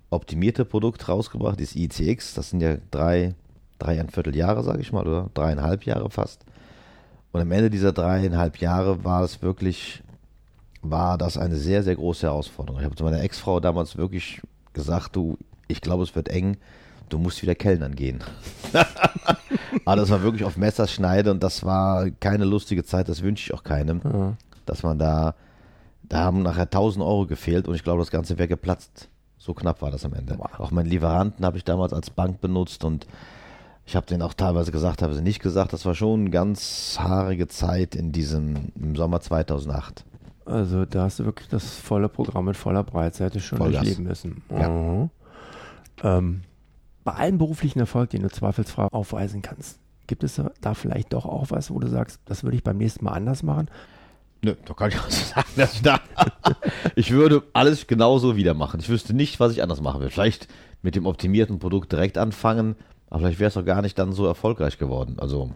optimierte 0.10 0.66
Produkt 0.66 1.08
rausgebracht, 1.08 1.60
das 1.60 1.76
ICX. 1.76 2.34
Das 2.34 2.50
sind 2.50 2.62
ja 2.62 2.78
drei, 2.92 3.34
dreieinviertel 3.80 4.36
Jahre, 4.36 4.64
sage 4.64 4.82
ich 4.82 4.92
mal, 4.92 5.08
oder 5.08 5.30
dreieinhalb 5.34 5.86
Jahre 5.86 6.10
fast. 6.10 6.46
Und 7.32 7.42
am 7.42 7.52
Ende 7.52 7.70
dieser 7.70 7.94
dreieinhalb 7.94 8.58
Jahre 8.58 9.04
war 9.04 9.24
es 9.24 9.42
wirklich, 9.42 10.04
war 10.82 11.18
das 11.18 11.38
eine 11.38 11.56
sehr, 11.56 11.84
sehr 11.84 11.96
große 11.96 12.28
Herausforderung. 12.28 12.80
Ich 12.80 12.86
habe 12.86 12.96
zu 12.96 13.04
meiner 13.04 13.22
Ex-Frau 13.22 13.60
damals 13.60 13.98
wirklich 13.98 14.42
gesagt, 14.74 15.16
du, 15.16 15.38
ich 15.68 15.82
glaube, 15.82 16.04
es 16.04 16.16
wird 16.16 16.30
eng, 16.30 16.58
du 17.10 17.20
musst 17.20 17.42
wieder 17.42 17.56
Kellnern 17.56 17.96
gehen. 17.96 18.24
Aber 19.86 19.96
das 19.96 20.10
war 20.10 20.22
wirklich 20.24 20.44
auf 20.44 20.58
Messerschneide 20.58 21.32
und 21.32 21.42
das 21.42 21.64
war 21.64 22.10
keine 22.10 22.46
lustige 22.46 22.84
Zeit, 22.84 23.08
das 23.10 23.22
wünsche 23.22 23.46
ich 23.46 23.54
auch 23.54 23.64
keinem, 23.64 24.02
ja. 24.04 24.34
dass 24.66 24.84
man 24.84 25.00
da, 25.00 25.36
da 26.04 26.20
haben 26.20 26.42
nachher 26.42 26.64
1000 26.64 27.04
Euro 27.04 27.26
gefehlt 27.26 27.68
und 27.68 27.76
ich 27.76 27.84
glaube, 27.84 28.00
das 28.00 28.12
Ganze 28.12 28.38
wäre 28.38 28.48
geplatzt. 28.48 29.10
So 29.38 29.54
knapp 29.54 29.82
war 29.82 29.90
das 29.90 30.06
am 30.06 30.14
Ende. 30.14 30.38
Wow. 30.38 30.60
Auch 30.60 30.72
meinen 30.72 30.90
Lieferanten 30.90 31.46
habe 31.46 31.58
ich 31.58 31.64
damals 31.64 31.94
als 31.94 32.10
Bank 32.10 32.42
benutzt 32.42 32.84
und 32.84 33.08
ich 33.86 33.96
habe 33.96 34.06
denen 34.06 34.22
auch 34.22 34.34
teilweise 34.34 34.72
gesagt, 34.72 35.00
teilweise 35.00 35.22
nicht 35.22 35.42
gesagt. 35.42 35.74
Das 35.74 35.86
war 35.86 35.96
schon 35.96 36.22
eine 36.22 36.30
ganz 36.30 36.98
haarige 37.00 37.48
Zeit 37.48 37.96
in 37.96 38.12
diesem 38.12 38.72
im 38.76 38.96
Sommer 38.96 39.22
2008. 39.22 40.06
Also 40.46 40.86
da 40.86 41.04
hast 41.04 41.20
du 41.20 41.26
wirklich 41.26 41.50
das 41.50 41.76
volle 41.76 42.10
Programm 42.10 42.46
mit 42.46 42.58
voller 42.58 42.84
Breitseite 42.84 43.40
schon 43.40 43.58
Vollgas. 43.58 43.82
durchleben 43.82 44.08
müssen. 44.08 44.44
Ja. 44.50 44.70
Mhm. 44.70 45.10
Ähm, 46.04 46.42
bei 47.04 47.14
allem 47.14 47.38
beruflichen 47.38 47.80
Erfolg, 47.80 48.12
den 48.12 48.22
du 48.22 48.30
zweifelsfrei 48.30 48.88
aufweisen 48.92 49.42
kannst, 49.42 49.80
gibt 50.08 50.24
es 50.24 50.42
da 50.62 50.74
vielleicht 50.74 51.14
doch 51.14 51.26
auch 51.26 51.48
was, 51.50 51.72
wo 51.72 51.80
du 51.80 51.88
sagst, 51.88 52.20
das 52.26 52.44
würde 52.44 52.58
ich 52.58 52.64
beim 52.64 52.78
nächsten 52.78 53.06
Mal 53.06 53.14
anders 53.14 53.44
machen? 53.44 53.70
Nö, 54.44 54.56
da 54.66 54.74
kann 54.74 54.90
ich 54.90 55.00
auch 55.00 55.10
so 55.10 55.24
sagen, 55.36 55.50
dass 55.56 55.74
ich 55.74 55.82
da. 55.84 56.00
ich 56.96 57.12
würde 57.12 57.44
alles 57.54 57.88
genauso 57.88 58.36
wieder 58.36 58.54
machen. 58.54 58.80
Ich 58.80 58.90
wüsste 58.90 59.14
nicht, 59.14 59.40
was 59.40 59.52
ich 59.52 59.62
anders 59.62 59.82
machen 59.82 60.02
würde. 60.02 60.12
Vielleicht 60.12 60.48
mit 60.82 60.96
dem 60.96 61.06
optimierten 61.06 61.60
Produkt 61.60 61.92
direkt 61.92 62.18
anfangen, 62.18 62.76
aber 63.12 63.20
vielleicht 63.20 63.40
wäre 63.40 63.50
es 63.50 63.54
doch 63.56 63.66
gar 63.66 63.82
nicht 63.82 64.00
dann 64.00 64.14
so 64.14 64.26
erfolgreich 64.26 64.78
geworden. 64.78 65.18
Also, 65.20 65.52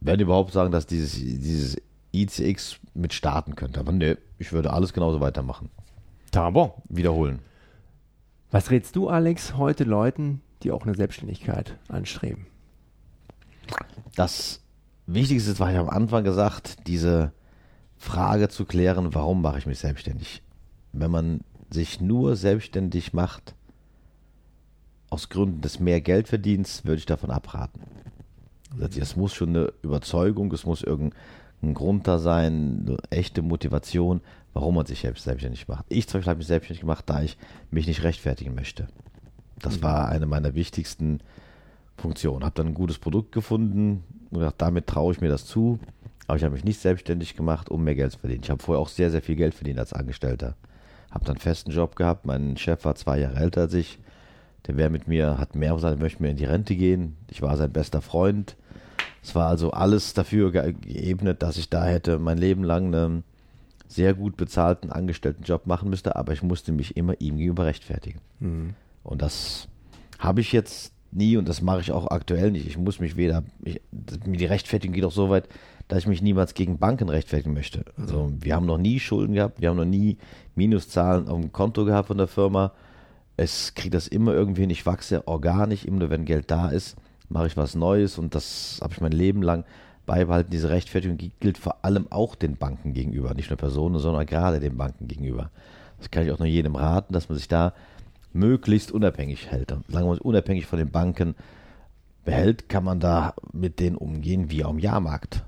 werden 0.00 0.20
überhaupt 0.20 0.52
sagen, 0.52 0.70
dass 0.70 0.86
dieses, 0.86 1.14
dieses 1.14 1.78
ICX 2.12 2.76
mit 2.92 3.14
starten 3.14 3.56
könnte. 3.56 3.80
Aber 3.80 3.92
nö, 3.92 4.16
ich 4.38 4.52
würde 4.52 4.72
alles 4.72 4.92
genauso 4.92 5.20
weitermachen. 5.20 5.70
Tabo. 6.30 6.82
Wiederholen. 6.90 7.38
Was 8.50 8.70
rätst 8.70 8.94
du, 8.94 9.08
Alex, 9.08 9.56
heute 9.56 9.84
Leuten, 9.84 10.42
die 10.62 10.70
auch 10.70 10.84
eine 10.84 10.94
Selbstständigkeit 10.94 11.78
anstreben? 11.88 12.46
Das 14.14 14.60
Wichtigste 15.06 15.52
ist, 15.52 15.60
was 15.60 15.72
ich 15.72 15.78
am 15.78 15.88
Anfang 15.88 16.24
gesagt, 16.24 16.86
diese 16.86 17.32
Frage 17.96 18.50
zu 18.50 18.66
klären, 18.66 19.14
warum 19.14 19.40
mache 19.40 19.58
ich 19.58 19.66
mich 19.66 19.78
selbstständig? 19.78 20.42
Wenn 20.92 21.10
man 21.10 21.40
sich 21.70 22.02
nur 22.02 22.36
selbstständig 22.36 23.14
macht, 23.14 23.54
aus 25.10 25.28
Gründen 25.28 25.60
des 25.60 25.80
mehr 25.80 26.00
Geldverdienst, 26.00 26.84
würde 26.84 26.98
ich 26.98 27.06
davon 27.06 27.30
abraten. 27.30 27.80
Es 28.98 29.16
muss 29.16 29.32
schon 29.32 29.50
eine 29.50 29.72
Überzeugung, 29.82 30.52
es 30.52 30.66
muss 30.66 30.82
irgendein 30.82 31.74
Grund 31.74 32.06
da 32.06 32.18
sein, 32.18 32.84
eine 32.86 32.98
echte 33.10 33.42
Motivation, 33.42 34.20
warum 34.52 34.74
man 34.74 34.86
sich 34.86 35.00
selbstständig 35.00 35.68
macht. 35.68 35.84
Ich 35.88 36.08
zum 36.08 36.18
Beispiel 36.18 36.30
habe 36.30 36.38
mich 36.38 36.46
selbstständig 36.46 36.80
gemacht, 36.80 37.04
da 37.06 37.22
ich 37.22 37.36
mich 37.70 37.86
nicht 37.86 38.02
rechtfertigen 38.02 38.54
möchte. 38.54 38.88
Das 39.60 39.78
mhm. 39.78 39.82
war 39.82 40.08
eine 40.08 40.26
meiner 40.26 40.54
wichtigsten 40.54 41.20
Funktionen. 41.96 42.44
Habe 42.44 42.54
dann 42.54 42.68
ein 42.68 42.74
gutes 42.74 42.98
Produkt 42.98 43.32
gefunden 43.32 44.04
und 44.30 44.38
gedacht, 44.38 44.56
damit 44.58 44.86
traue 44.86 45.12
ich 45.12 45.20
mir 45.20 45.28
das 45.28 45.46
zu. 45.46 45.78
Aber 46.26 46.36
ich 46.36 46.44
habe 46.44 46.54
mich 46.54 46.64
nicht 46.64 46.80
selbstständig 46.80 47.36
gemacht, 47.36 47.70
um 47.70 47.84
mehr 47.84 47.94
Geld 47.94 48.12
zu 48.12 48.18
verdienen. 48.18 48.42
Ich 48.42 48.50
habe 48.50 48.62
vorher 48.62 48.80
auch 48.80 48.88
sehr, 48.88 49.10
sehr 49.10 49.22
viel 49.22 49.36
Geld 49.36 49.54
verdient 49.54 49.78
als 49.78 49.92
Angestellter. 49.92 50.56
Habe 51.10 51.24
dann 51.24 51.36
einen 51.36 51.40
festen 51.40 51.70
Job 51.70 51.96
gehabt. 51.96 52.26
Mein 52.26 52.56
Chef 52.56 52.84
war 52.84 52.96
zwei 52.96 53.20
Jahre 53.20 53.38
älter 53.38 53.62
als 53.62 53.74
ich. 53.74 53.98
Der 54.66 54.76
wäre 54.76 54.90
mit 54.90 55.06
mir, 55.08 55.38
hat 55.38 55.54
mehr 55.54 55.74
gesagt, 55.74 55.98
er 55.98 56.02
möchte 56.02 56.22
mir 56.22 56.30
in 56.30 56.36
die 56.36 56.44
Rente 56.44 56.74
gehen. 56.74 57.16
Ich 57.30 57.42
war 57.42 57.56
sein 57.56 57.72
bester 57.72 58.00
Freund. 58.00 58.56
Es 59.22 59.34
war 59.34 59.48
also 59.48 59.70
alles 59.72 60.14
dafür 60.14 60.50
geebnet, 60.52 61.42
dass 61.42 61.56
ich 61.56 61.68
da 61.70 61.84
hätte 61.84 62.18
mein 62.18 62.38
Leben 62.38 62.64
lang 62.64 62.94
einen 62.94 63.24
sehr 63.88 64.14
gut 64.14 64.36
bezahlten 64.36 64.90
Angestelltenjob 64.90 65.66
machen 65.66 65.90
müsste, 65.90 66.16
aber 66.16 66.32
ich 66.32 66.42
musste 66.42 66.72
mich 66.72 66.96
immer 66.96 67.20
ihm 67.20 67.36
gegenüber 67.36 67.64
rechtfertigen. 67.64 68.20
Mhm. 68.40 68.74
Und 69.02 69.22
das 69.22 69.68
habe 70.18 70.40
ich 70.40 70.52
jetzt 70.52 70.92
nie 71.12 71.36
und 71.36 71.48
das 71.48 71.62
mache 71.62 71.80
ich 71.80 71.92
auch 71.92 72.08
aktuell 72.10 72.50
nicht. 72.50 72.66
Ich 72.66 72.78
muss 72.78 73.00
mich 73.00 73.16
weder, 73.16 73.44
ich, 73.62 73.80
die 73.92 74.44
Rechtfertigung 74.44 74.94
geht 74.94 75.04
auch 75.04 75.12
so 75.12 75.30
weit, 75.30 75.48
dass 75.88 76.00
ich 76.00 76.06
mich 76.06 76.22
niemals 76.22 76.54
gegen 76.54 76.78
Banken 76.78 77.08
rechtfertigen 77.08 77.54
möchte. 77.54 77.84
Also 77.96 78.32
wir 78.40 78.54
haben 78.54 78.66
noch 78.66 78.78
nie 78.78 78.98
Schulden 78.98 79.34
gehabt, 79.34 79.60
wir 79.60 79.68
haben 79.68 79.76
noch 79.76 79.84
nie 79.84 80.18
Minuszahlen 80.54 81.28
auf 81.28 81.40
dem 81.40 81.52
Konto 81.52 81.84
gehabt 81.84 82.08
von 82.08 82.18
der 82.18 82.26
Firma. 82.26 82.72
Es 83.36 83.74
kriegt 83.74 83.94
das 83.94 84.08
immer 84.08 84.32
irgendwie 84.32 84.66
nicht 84.66 84.86
wachse 84.86 85.26
organisch, 85.28 85.84
immer 85.84 86.00
nur 86.00 86.10
wenn 86.10 86.24
Geld 86.24 86.50
da 86.50 86.68
ist, 86.68 86.96
mache 87.28 87.48
ich 87.48 87.56
was 87.56 87.74
Neues 87.74 88.18
und 88.18 88.34
das 88.34 88.78
habe 88.82 88.94
ich 88.94 89.00
mein 89.00 89.12
Leben 89.12 89.42
lang 89.42 89.64
beibehalten. 90.06 90.50
Diese 90.50 90.70
Rechtfertigung 90.70 91.18
gilt 91.40 91.58
vor 91.58 91.84
allem 91.84 92.06
auch 92.10 92.34
den 92.34 92.56
Banken 92.56 92.92
gegenüber, 92.92 93.34
nicht 93.34 93.50
nur 93.50 93.58
Personen, 93.58 93.98
sondern 93.98 94.26
gerade 94.26 94.60
den 94.60 94.76
Banken 94.76 95.08
gegenüber. 95.08 95.50
Das 95.98 96.10
kann 96.10 96.24
ich 96.24 96.32
auch 96.32 96.38
nur 96.38 96.48
jedem 96.48 96.76
raten, 96.76 97.12
dass 97.12 97.28
man 97.28 97.36
sich 97.36 97.48
da 97.48 97.74
möglichst 98.32 98.92
unabhängig 98.92 99.50
hält. 99.50 99.72
Und 99.72 99.84
solange 99.88 100.06
man 100.06 100.16
sich 100.16 100.24
unabhängig 100.24 100.66
von 100.66 100.78
den 100.78 100.90
Banken 100.90 101.34
behält, 102.24 102.68
kann 102.68 102.84
man 102.84 103.00
da 103.00 103.34
mit 103.52 103.80
denen 103.80 103.96
umgehen 103.96 104.50
wie 104.50 104.64
am 104.64 104.78
Jahrmarkt 104.78 105.44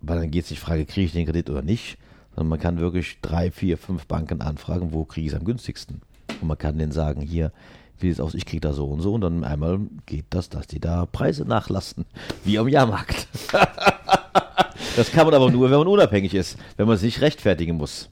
weil 0.00 0.20
dann 0.20 0.30
geht 0.30 0.44
es 0.44 0.50
nicht 0.50 0.60
Frage, 0.60 0.86
kriege 0.86 1.06
ich 1.06 1.12
den 1.12 1.26
Kredit 1.26 1.50
oder 1.50 1.62
nicht, 1.62 1.98
sondern 2.30 2.48
man 2.48 2.60
kann 2.60 2.78
wirklich 2.78 3.18
drei, 3.20 3.50
vier, 3.50 3.76
fünf 3.78 4.06
Banken 4.06 4.40
anfragen, 4.40 4.92
wo 4.92 5.04
kriege 5.04 5.26
ich 5.26 5.32
es 5.32 5.38
am 5.38 5.44
günstigsten. 5.44 6.00
Und 6.40 6.48
man 6.48 6.58
kann 6.58 6.78
denen 6.78 6.92
sagen, 6.92 7.20
hier, 7.20 7.52
wie 7.98 8.08
sieht 8.08 8.14
es 8.14 8.20
aus, 8.20 8.34
ich 8.34 8.46
kriege 8.46 8.60
da 8.60 8.72
so 8.72 8.86
und 8.86 9.00
so 9.00 9.14
und 9.14 9.20
dann 9.20 9.44
einmal 9.44 9.80
geht 10.06 10.26
das, 10.30 10.48
dass 10.48 10.66
die 10.66 10.80
da 10.80 11.06
Preise 11.06 11.44
nachlassen, 11.44 12.06
wie 12.44 12.58
am 12.58 12.68
Jahrmarkt. 12.68 13.28
das 14.96 15.10
kann 15.12 15.26
man 15.26 15.34
aber 15.34 15.50
nur, 15.50 15.70
wenn 15.70 15.78
man 15.78 15.88
unabhängig 15.88 16.34
ist, 16.34 16.58
wenn 16.76 16.88
man 16.88 16.96
sich 16.96 17.20
rechtfertigen 17.20 17.76
muss. 17.76 18.10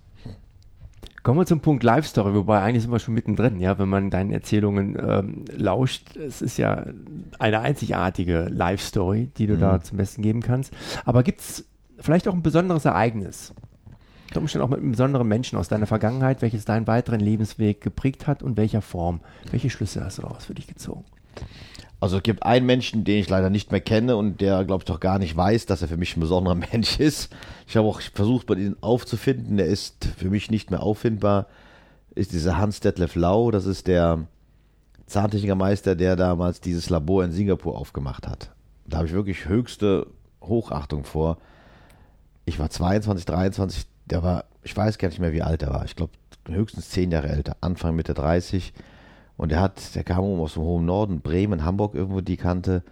Kommen 1.22 1.40
wir 1.40 1.46
zum 1.46 1.60
Punkt 1.60 1.82
Live 1.82 2.06
Story, 2.06 2.32
wobei 2.32 2.62
eigentlich 2.62 2.84
sind 2.84 2.92
wir 2.92 3.00
schon 3.00 3.12
mittendrin, 3.12 3.60
ja, 3.60 3.78
wenn 3.78 3.88
man 3.88 4.08
deinen 4.08 4.30
Erzählungen 4.30 4.96
ähm, 4.98 5.44
lauscht. 5.50 6.16
Es 6.16 6.40
ist 6.40 6.56
ja 6.58 6.86
eine 7.38 7.60
einzigartige 7.60 8.46
Live 8.50 8.80
Story, 8.80 9.30
die 9.36 9.46
du 9.46 9.56
mhm. 9.56 9.60
da 9.60 9.80
zum 9.82 9.98
Besten 9.98 10.22
geben 10.22 10.40
kannst. 10.40 10.72
Aber 11.04 11.22
gibt 11.22 11.40
es 11.40 11.66
vielleicht 11.98 12.28
auch 12.28 12.34
ein 12.34 12.42
besonderes 12.42 12.84
Ereignis. 12.84 13.52
Unter 14.28 14.40
Umständen 14.40 14.64
auch 14.66 14.70
mit 14.70 14.80
einem 14.80 14.90
besonderen 14.90 15.26
Menschen 15.26 15.58
aus 15.58 15.68
deiner 15.68 15.86
Vergangenheit, 15.86 16.42
welches 16.42 16.66
deinen 16.66 16.86
weiteren 16.86 17.20
Lebensweg 17.20 17.80
geprägt 17.80 18.26
hat 18.26 18.42
und 18.42 18.56
welcher 18.58 18.82
Form. 18.82 19.20
Welche 19.50 19.70
Schlüsse 19.70 20.04
hast 20.04 20.18
du 20.18 20.22
daraus 20.22 20.44
für 20.44 20.54
dich 20.54 20.66
gezogen? 20.66 21.04
Also 22.00 22.18
es 22.18 22.22
gibt 22.22 22.42
einen 22.42 22.66
Menschen, 22.66 23.04
den 23.04 23.20
ich 23.20 23.28
leider 23.28 23.48
nicht 23.48 23.72
mehr 23.72 23.80
kenne 23.80 24.16
und 24.16 24.40
der, 24.40 24.64
glaube 24.64 24.82
ich, 24.82 24.84
doch 24.84 25.00
gar 25.00 25.18
nicht 25.18 25.36
weiß, 25.36 25.66
dass 25.66 25.82
er 25.82 25.88
für 25.88 25.96
mich 25.96 26.16
ein 26.16 26.20
besonderer 26.20 26.54
Mensch 26.72 27.00
ist. 27.00 27.34
Ich 27.66 27.76
habe 27.76 27.88
auch 27.88 28.00
versucht, 28.00 28.46
bei 28.46 28.54
ihm 28.54 28.76
aufzufinden. 28.82 29.56
Der 29.56 29.66
ist 29.66 30.04
für 30.16 30.28
mich 30.28 30.50
nicht 30.50 30.70
mehr 30.70 30.82
auffindbar. 30.82 31.46
Ist 32.14 32.32
dieser 32.32 32.58
Hans-Detlef 32.58 33.14
Lau, 33.14 33.50
das 33.50 33.64
ist 33.64 33.86
der 33.86 34.26
Zahntechnikermeister, 35.06 35.96
der 35.96 36.16
damals 36.16 36.60
dieses 36.60 36.90
Labor 36.90 37.24
in 37.24 37.32
Singapur 37.32 37.78
aufgemacht 37.78 38.28
hat. 38.28 38.50
Da 38.86 38.98
habe 38.98 39.06
ich 39.06 39.14
wirklich 39.14 39.46
höchste 39.46 40.06
Hochachtung 40.42 41.04
vor 41.04 41.38
ich 42.48 42.58
war 42.58 42.70
22, 42.70 43.26
23, 43.26 43.86
der 44.10 44.22
war, 44.22 44.44
ich 44.62 44.76
weiß 44.76 44.98
gar 44.98 45.08
nicht 45.08 45.20
mehr, 45.20 45.32
wie 45.32 45.42
alt 45.42 45.62
er 45.62 45.70
war. 45.70 45.84
Ich 45.84 45.96
glaube, 45.96 46.12
höchstens 46.46 46.90
zehn 46.90 47.10
Jahre 47.10 47.28
älter, 47.28 47.56
Anfang 47.60 47.94
Mitte 47.94 48.14
30. 48.14 48.72
Und 49.36 49.52
er 49.52 49.60
hat, 49.60 49.94
der 49.94 50.04
kam 50.04 50.24
aus 50.40 50.54
dem 50.54 50.62
hohen 50.62 50.86
Norden, 50.86 51.20
Bremen, 51.20 51.64
Hamburg 51.64 51.94
irgendwo 51.94 52.20
die 52.20 52.36
Kante 52.36 52.82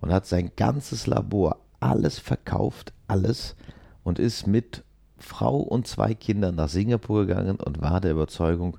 und 0.00 0.12
hat 0.12 0.26
sein 0.26 0.52
ganzes 0.56 1.06
Labor, 1.06 1.56
alles 1.80 2.18
verkauft, 2.18 2.92
alles 3.06 3.56
und 4.04 4.18
ist 4.18 4.46
mit 4.46 4.84
Frau 5.18 5.56
und 5.56 5.86
zwei 5.86 6.14
Kindern 6.14 6.54
nach 6.56 6.68
Singapur 6.68 7.26
gegangen 7.26 7.56
und 7.56 7.80
war 7.80 8.00
der 8.00 8.12
Überzeugung, 8.12 8.76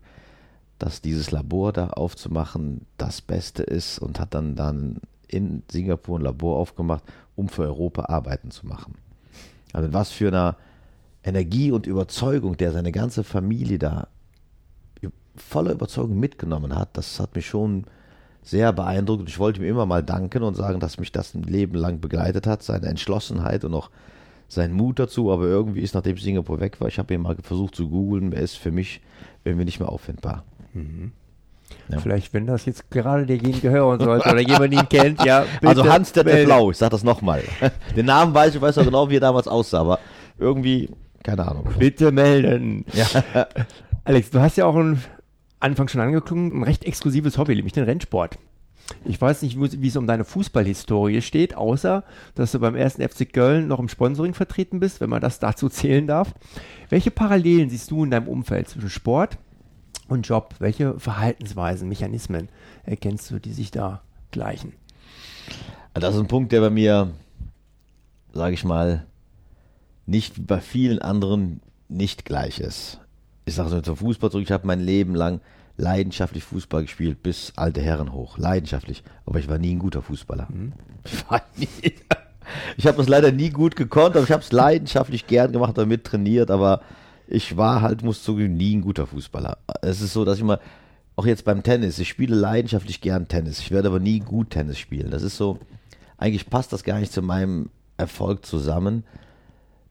dass 0.77 1.01
dieses 1.01 1.31
Labor 1.31 1.73
da 1.73 1.89
aufzumachen 1.89 2.85
das 2.97 3.21
Beste 3.21 3.63
ist 3.63 3.97
und 3.99 4.19
hat 4.19 4.33
dann 4.33 4.55
dann 4.55 5.01
in 5.27 5.63
Singapur 5.71 6.19
ein 6.19 6.23
Labor 6.23 6.57
aufgemacht, 6.57 7.03
um 7.35 7.49
für 7.49 7.63
Europa 7.63 8.05
Arbeiten 8.05 8.51
zu 8.51 8.67
machen. 8.67 8.95
Also 9.73 9.91
was 9.91 10.11
für 10.11 10.27
eine 10.27 10.55
Energie 11.27 11.71
und 11.71 11.87
Überzeugung, 11.87 12.57
der 12.57 12.71
seine 12.71 12.91
ganze 12.91 13.23
Familie 13.23 13.77
da 13.77 14.07
voller 15.35 15.71
Überzeugung 15.71 16.19
mitgenommen 16.19 16.75
hat, 16.75 16.97
das 16.97 17.19
hat 17.19 17.35
mich 17.35 17.45
schon 17.45 17.85
sehr 18.41 18.73
beeindruckt. 18.73 19.27
Ich 19.29 19.39
wollte 19.39 19.61
ihm 19.61 19.67
immer 19.67 19.85
mal 19.85 20.03
danken 20.03 20.43
und 20.43 20.55
sagen, 20.55 20.79
dass 20.79 20.97
mich 20.97 21.11
das 21.11 21.33
ein 21.33 21.43
Leben 21.43 21.75
lang 21.75 21.99
begleitet 21.99 22.47
hat, 22.47 22.63
seine 22.63 22.87
Entschlossenheit 22.87 23.65
und 23.65 23.73
auch 23.73 23.89
sein 24.47 24.71
Mut 24.71 24.99
dazu. 24.99 25.31
Aber 25.31 25.45
irgendwie 25.45 25.81
ist, 25.81 25.93
nachdem 25.93 26.17
Singapur 26.17 26.59
weg 26.59 26.79
war, 26.79 26.87
ich 26.87 26.97
habe 26.97 27.13
ihn 27.13 27.21
mal 27.21 27.35
versucht 27.41 27.75
zu 27.75 27.89
googeln, 27.89 28.31
er 28.31 28.41
ist 28.41 28.57
für 28.57 28.71
mich 28.71 29.01
irgendwie 29.43 29.65
nicht 29.65 29.79
mehr 29.79 29.89
auffindbar. 29.89 30.43
Mhm. 30.73 31.11
Ja. 31.89 31.99
Vielleicht, 31.99 32.33
wenn 32.33 32.47
das 32.47 32.65
jetzt 32.65 32.89
gerade 32.89 33.25
derjenige 33.25 33.69
hören 33.69 33.99
sollte 33.99 34.29
oder 34.29 34.39
jemand 34.39 34.73
ihn 34.73 34.87
kennt, 34.89 35.23
ja. 35.25 35.41
Bitte 35.61 35.67
also 35.67 35.89
Hans 35.89 36.13
der 36.13 36.23
Blau, 36.23 36.71
ich 36.71 36.77
sag 36.77 36.91
das 36.91 37.03
nochmal. 37.03 37.43
Den 37.95 38.05
Namen 38.05 38.33
weiß 38.33 38.55
ich, 38.55 38.61
weiß 38.61 38.77
auch 38.77 38.85
genau, 38.85 39.09
wie 39.09 39.17
er 39.17 39.21
damals 39.21 39.47
aussah, 39.47 39.81
aber 39.81 39.99
irgendwie, 40.37 40.89
keine 41.23 41.47
Ahnung. 41.47 41.67
Bitte 41.77 42.11
melden. 42.11 42.85
Ja. 42.93 43.05
Alex, 44.03 44.29
du 44.29 44.39
hast 44.39 44.57
ja 44.57 44.65
auch 44.65 44.75
ein, 44.75 45.01
Anfang 45.59 45.87
schon 45.87 46.01
angeklungen, 46.01 46.51
ein 46.53 46.63
recht 46.63 46.85
exklusives 46.85 47.37
Hobby, 47.37 47.55
nämlich 47.55 47.73
den 47.73 47.83
Rennsport. 47.83 48.37
Ich 49.03 49.19
weiß 49.19 49.41
nicht, 49.41 49.59
wie 49.59 49.87
es 49.87 49.97
um 49.97 50.07
deine 50.07 50.23
Fußballhistorie 50.23 51.21
steht, 51.21 51.57
außer 51.57 52.05
dass 52.35 52.53
du 52.53 52.59
beim 52.59 52.75
ersten 52.75 53.01
FC 53.01 53.31
Köln 53.31 53.67
noch 53.67 53.79
im 53.79 53.89
Sponsoring 53.89 54.33
vertreten 54.33 54.79
bist, 54.79 55.01
wenn 55.01 55.09
man 55.09 55.19
das 55.19 55.39
dazu 55.39 55.67
zählen 55.67 56.07
darf. 56.07 56.33
Welche 56.89 57.11
Parallelen 57.11 57.69
siehst 57.69 57.91
du 57.91 58.05
in 58.05 58.11
deinem 58.11 58.29
Umfeld 58.29 58.69
zwischen 58.69 58.89
Sport, 58.89 59.37
und 60.07 60.27
Job? 60.27 60.55
Welche 60.59 60.99
Verhaltensweisen, 60.99 61.87
Mechanismen 61.87 62.49
erkennst 62.83 63.29
du, 63.31 63.39
die 63.39 63.53
sich 63.53 63.71
da 63.71 64.01
gleichen? 64.31 64.73
Das 65.93 66.15
ist 66.15 66.21
ein 66.21 66.27
Punkt, 66.27 66.51
der 66.51 66.61
bei 66.61 66.69
mir, 66.69 67.11
sage 68.33 68.53
ich 68.53 68.63
mal, 68.63 69.05
nicht 70.07 70.37
wie 70.37 70.41
bei 70.41 70.59
vielen 70.59 70.99
anderen 70.99 71.61
nicht 71.89 72.25
gleich 72.25 72.59
ist. 72.59 72.99
Ich 73.45 73.55
sage 73.55 73.69
so 73.69 73.81
zum 73.81 73.97
Fußball 73.97 74.31
zurück, 74.31 74.43
ich 74.43 74.51
habe 74.51 74.67
mein 74.67 74.79
Leben 74.79 75.15
lang 75.15 75.41
leidenschaftlich 75.77 76.43
Fußball 76.43 76.81
gespielt, 76.83 77.21
bis 77.21 77.53
alte 77.55 77.81
Herren 77.81 78.11
hoch. 78.11 78.37
Leidenschaftlich. 78.37 79.03
Aber 79.25 79.39
ich 79.39 79.47
war 79.47 79.59
nie 79.59 79.75
ein 79.75 79.79
guter 79.79 80.01
Fußballer. 80.01 80.47
Mhm. 80.49 80.73
Ich 81.05 81.31
war 81.31 81.41
nie. 81.55 81.69
Ich 82.75 82.85
habe 82.85 82.97
das 82.97 83.07
leider 83.07 83.31
nie 83.31 83.49
gut 83.49 83.77
gekonnt, 83.77 84.15
aber 84.15 84.25
ich 84.25 84.31
habe 84.31 84.41
es 84.41 84.51
leidenschaftlich 84.51 85.25
gern 85.25 85.53
gemacht, 85.53 85.77
damit 85.77 86.03
trainiert, 86.03 86.51
aber 86.51 86.81
ich 87.27 87.55
war 87.55 87.81
halt, 87.81 88.03
muss 88.03 88.23
zugeben, 88.23 88.57
nie 88.57 88.75
ein 88.75 88.81
guter 88.81 89.07
Fußballer. 89.07 89.57
Es 89.81 90.01
ist 90.01 90.11
so, 90.11 90.25
dass 90.25 90.37
ich 90.37 90.43
mal, 90.43 90.59
auch 91.15 91.25
jetzt 91.25 91.45
beim 91.45 91.63
Tennis, 91.63 91.97
ich 91.99 92.09
spiele 92.09 92.35
leidenschaftlich 92.35 92.99
gern 92.99 93.27
Tennis. 93.27 93.59
Ich 93.59 93.71
werde 93.71 93.87
aber 93.87 93.99
nie 93.99 94.19
gut 94.19 94.51
Tennis 94.51 94.79
spielen. 94.79 95.11
Das 95.11 95.23
ist 95.23 95.37
so, 95.37 95.59
eigentlich 96.17 96.49
passt 96.49 96.73
das 96.73 96.83
gar 96.83 96.99
nicht 96.99 97.11
zu 97.11 97.21
meinem 97.21 97.69
Erfolg 97.97 98.45
zusammen. 98.45 99.03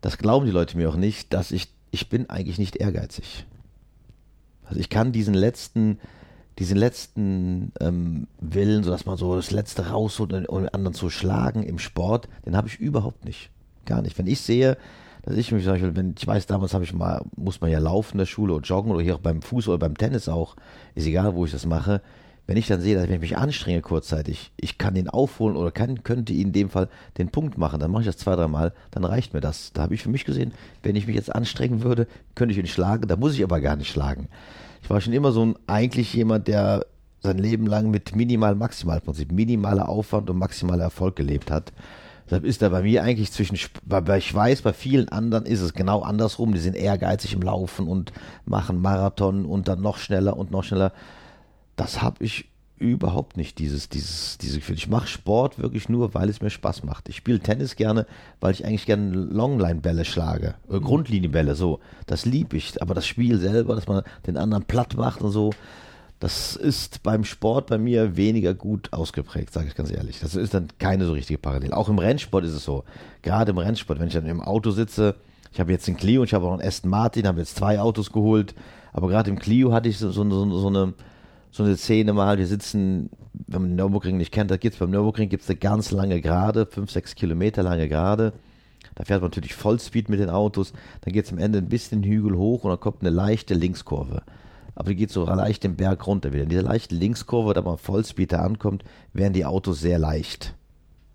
Das 0.07 0.19
glauben 0.19 0.47
die 0.47 0.53
Leute 0.53 0.77
mir 0.77 0.88
auch 0.88 0.95
nicht, 0.95 1.33
dass 1.33 1.51
ich 1.51 1.66
ich 1.90 2.09
bin 2.09 2.31
eigentlich 2.31 2.61
nicht 2.61 2.77
ehrgeizig. 2.77 3.45
Also 4.64 4.79
ich 4.79 4.88
kann 4.88 5.11
diesen 5.11 5.35
letzten, 5.35 5.99
diesen 6.61 6.77
letzten 6.77 7.73
ähm, 7.81 8.29
Willen, 8.38 8.85
so 8.85 8.92
dass 8.92 9.05
man 9.05 9.16
so 9.16 9.35
das 9.35 9.51
Letzte 9.51 9.88
rausholt, 9.88 10.49
um 10.49 10.61
den 10.61 10.69
anderen 10.69 10.95
zu 10.95 11.11
schlagen 11.11 11.64
im 11.64 11.81
Sport, 11.81 12.29
den 12.45 12.57
habe 12.57 12.69
ich 12.69 12.79
überhaupt 12.79 13.25
nicht. 13.25 13.51
Gar 13.85 14.01
nicht. 14.03 14.16
Wenn 14.16 14.29
ich 14.29 14.40
sehe, 14.40 14.79
dass 15.25 15.37
ich 15.37 15.51
mich 15.51 15.64
zum 15.64 15.73
Beispiel, 15.73 15.97
wenn 15.97 16.14
ich 16.16 16.25
weiß, 16.25 16.47
damals 16.47 16.73
habe 16.73 16.85
ich 16.85 16.95
mal, 16.95 17.25
muss 17.35 17.61
man 17.61 17.73
ja 17.73 17.81
laufen 17.81 18.12
in 18.12 18.19
der 18.19 18.27
Schule 18.27 18.55
oder 18.55 18.64
joggen 18.64 18.92
oder 18.92 19.03
hier 19.03 19.16
auch 19.16 19.21
beim 19.21 19.42
Fußball 19.42 19.75
oder 19.75 19.88
beim 19.88 19.99
Tennis 19.99 20.29
auch, 20.29 20.55
ist 20.95 21.09
egal, 21.09 21.35
wo 21.35 21.47
ich 21.47 21.51
das 21.51 21.66
mache. 21.66 22.01
Wenn 22.46 22.56
ich 22.56 22.68
dann 22.68 22.80
sehe, 22.80 22.94
dass 22.94 23.09
ich 23.09 23.20
mich 23.20 23.37
anstrenge 23.37 23.82
kurzzeitig, 23.82 24.52
ich 24.56 24.78
kann 24.78 24.94
ihn 24.94 25.09
aufholen 25.09 25.56
oder 25.56 25.72
kann, 25.72 26.04
könnte 26.04 26.32
ihn 26.32 26.48
in 26.48 26.52
dem 26.52 26.70
Fall 26.70 26.88
den 27.18 27.30
Punkt 27.30 27.59
machen, 27.59 27.80
dann 27.80 27.90
mache 27.90 28.02
ich 28.02 28.06
das 28.06 28.18
zwei, 28.18 28.37
dreimal, 28.37 28.72
dann 28.92 29.04
reicht 29.04 29.35
mir 29.35 29.40
das. 29.40 29.72
Da 29.72 29.82
habe 29.82 29.94
ich 29.94 30.02
für 30.02 30.11
mich 30.11 30.24
gesehen, 30.24 30.52
wenn 30.82 30.94
ich 30.94 31.09
mich 31.09 31.16
jetzt 31.16 31.35
anstrengen 31.35 31.82
würde, 31.82 32.06
könnte 32.37 32.52
ich 32.52 32.59
ihn 32.59 32.68
schlagen, 32.68 33.09
da 33.09 33.16
muss 33.16 33.35
ich 33.35 33.42
aber 33.42 33.61
gar 33.61 33.74
nicht 33.74 33.90
schlagen. 33.90 34.28
Ich 34.82 34.90
war 34.90 35.00
schon 35.00 35.12
immer 35.12 35.32
so 35.32 35.44
ein, 35.44 35.56
eigentlich 35.66 36.14
jemand, 36.14 36.46
der 36.46 36.87
sein 37.20 37.38
Leben 37.38 37.66
lang 37.66 37.90
mit 37.90 38.14
Minimal-Maximal-Prinzip, 38.14 39.32
minimaler 39.32 39.88
Aufwand 39.88 40.30
und 40.30 40.38
maximaler 40.38 40.85
Erfolg 40.85 41.16
gelebt 41.16 41.50
hat. 41.50 41.72
Deshalb 42.26 42.44
ist 42.44 42.62
da 42.62 42.68
bei 42.68 42.82
mir 42.82 43.02
eigentlich 43.02 43.30
zwischen, 43.30 43.59
weil 43.85 44.18
ich 44.18 44.35
weiß, 44.35 44.62
bei 44.62 44.72
vielen 44.72 45.09
anderen 45.09 45.46
ist 45.46 45.61
es 45.61 45.74
genau 45.74 46.02
andersrum. 46.02 46.52
Die 46.52 46.59
sind 46.59 46.76
ehrgeizig 46.76 47.32
im 47.32 47.42
Laufen 47.42 47.87
und 47.87 48.12
machen 48.44 48.80
Marathon 48.80 49.44
und 49.44 49.68
dann 49.68 49.80
noch 49.80 49.98
schneller 49.98 50.37
und 50.37 50.50
noch 50.50 50.64
schneller. 50.64 50.92
Das 51.76 52.02
habe 52.02 52.24
ich 52.24 52.48
überhaupt 52.78 53.36
nicht, 53.36 53.58
dieses, 53.58 53.88
dieses, 53.88 54.38
dieses 54.38 54.56
Gefühl. 54.56 54.76
Ich 54.76 54.88
mache 54.88 55.06
Sport 55.06 55.58
wirklich 55.58 55.88
nur, 55.88 56.12
weil 56.14 56.28
es 56.28 56.42
mir 56.42 56.50
Spaß 56.50 56.84
macht. 56.84 57.08
Ich 57.08 57.16
spiele 57.16 57.40
Tennis 57.40 57.76
gerne, 57.76 58.06
weil 58.40 58.52
ich 58.52 58.66
eigentlich 58.66 58.86
gerne 58.86 59.14
Longline-Bälle 59.14 60.04
schlage. 60.04 60.54
Oder 60.68 60.80
mhm. 60.80 60.84
Grundlinienbälle, 60.84 61.54
so. 61.54 61.80
Das 62.06 62.26
liebe 62.26 62.56
ich. 62.56 62.80
Aber 62.82 62.94
das 62.94 63.06
Spiel 63.06 63.38
selber, 63.38 63.74
dass 63.74 63.86
man 63.86 64.02
den 64.26 64.36
anderen 64.36 64.64
platt 64.64 64.94
macht 64.96 65.22
und 65.22 65.30
so, 65.30 65.52
das 66.18 66.56
ist 66.56 67.02
beim 67.02 67.24
Sport 67.24 67.66
bei 67.66 67.78
mir 67.78 68.16
weniger 68.16 68.54
gut 68.54 68.92
ausgeprägt, 68.92 69.52
sage 69.52 69.68
ich 69.68 69.74
ganz 69.74 69.90
ehrlich. 69.90 70.20
Das 70.20 70.34
ist 70.34 70.54
dann 70.54 70.68
keine 70.78 71.04
so 71.04 71.12
richtige 71.12 71.38
Parallele. 71.38 71.76
Auch 71.76 71.88
im 71.88 71.98
Rennsport 71.98 72.44
ist 72.44 72.52
es 72.52 72.64
so. 72.64 72.84
Gerade 73.22 73.52
im 73.52 73.58
Rennsport, 73.58 74.00
wenn 74.00 74.08
ich 74.08 74.14
dann 74.14 74.26
im 74.26 74.40
Auto 74.40 74.70
sitze, 74.70 75.16
ich 75.52 75.60
habe 75.60 75.72
jetzt 75.72 75.88
einen 75.88 75.96
Clio 75.96 76.22
und 76.22 76.26
ich 76.26 76.34
habe 76.34 76.46
auch 76.46 76.52
einen 76.52 76.66
Aston 76.66 76.90
Martin, 76.90 77.26
habe 77.26 77.40
jetzt 77.40 77.56
zwei 77.56 77.80
Autos 77.80 78.12
geholt. 78.12 78.54
Aber 78.92 79.08
gerade 79.08 79.30
im 79.30 79.38
Clio 79.38 79.72
hatte 79.72 79.88
ich 79.88 79.98
so, 79.98 80.10
so, 80.10 80.28
so, 80.28 80.58
so 80.58 80.68
eine 80.68 80.94
so 81.57 81.64
eine 81.64 81.77
Szene 81.77 82.12
mal, 82.12 82.38
wir 82.38 82.47
sitzen, 82.47 83.11
wenn 83.33 83.62
man 83.62 83.71
den 83.71 83.77
Nürburgring 83.77 84.16
nicht 84.16 84.33
kennt, 84.33 84.51
da 84.51 84.57
gibt 84.57 84.75
es 84.75 84.81
beim 84.81 84.90
Nürburgring 84.90 85.29
gibt's 85.29 85.49
eine 85.49 85.59
ganz 85.59 85.90
lange 85.90 86.21
Gerade, 86.21 86.66
fünf, 86.66 86.90
sechs 86.90 87.14
Kilometer 87.14 87.62
lange 87.62 87.88
Gerade. 87.88 88.33
Da 88.95 89.05
fährt 89.05 89.21
man 89.21 89.31
natürlich 89.31 89.55
Vollspeed 89.55 90.09
mit 90.09 90.21
den 90.21 90.31
Autos, 90.31 90.73
dann 91.03 91.12
geht 91.12 91.27
es 91.27 91.33
am 91.33 91.38
Ende 91.38 91.59
ein 91.59 91.69
bisschen 91.69 92.03
Hügel 92.03 92.37
hoch 92.37 92.64
und 92.64 92.71
dann 92.71 92.81
kommt 92.81 93.01
eine 93.01 93.11
leichte 93.11 93.55
Linkskurve 93.55 94.23
aber 94.77 94.90
die 94.90 94.97
geht 94.97 95.11
so 95.11 95.25
leicht 95.25 95.64
den 95.64 95.75
Berg 95.75 96.07
runter 96.07 96.33
wieder. 96.33 96.45
In 96.45 96.51
dieser 96.51 96.62
leichten 96.62 96.97
Linkskurve, 96.97 97.55
da 97.55 97.62
man 97.62 97.79
Vollspeed 97.79 98.33
da 98.33 98.42
ankommt, 98.42 98.85
werden 99.14 99.33
die 99.33 99.47
Autos 99.47 99.81
sehr 99.81 99.99
leicht. 99.99 100.55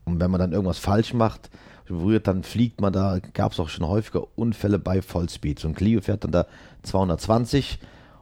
Und 0.04 0.20
wenn 0.20 0.32
man 0.32 0.40
dann 0.40 0.52
irgendwas 0.52 0.80
falsch 0.80 1.14
macht, 1.14 1.52
berührt, 1.88 2.26
dann 2.26 2.42
fliegt 2.42 2.82
man 2.82 2.92
da, 2.92 3.20
gab 3.34 3.52
es 3.52 3.60
auch 3.60 3.70
schon 3.70 3.88
häufiger 3.88 4.24
Unfälle 4.36 4.80
bei 4.80 5.04
Vollspeed. 5.04 5.60
So 5.60 5.68
ein 5.68 5.76
Clio 5.76 6.02
fährt 6.02 6.24
dann 6.24 6.32
da 6.32 6.48
220 6.82 7.78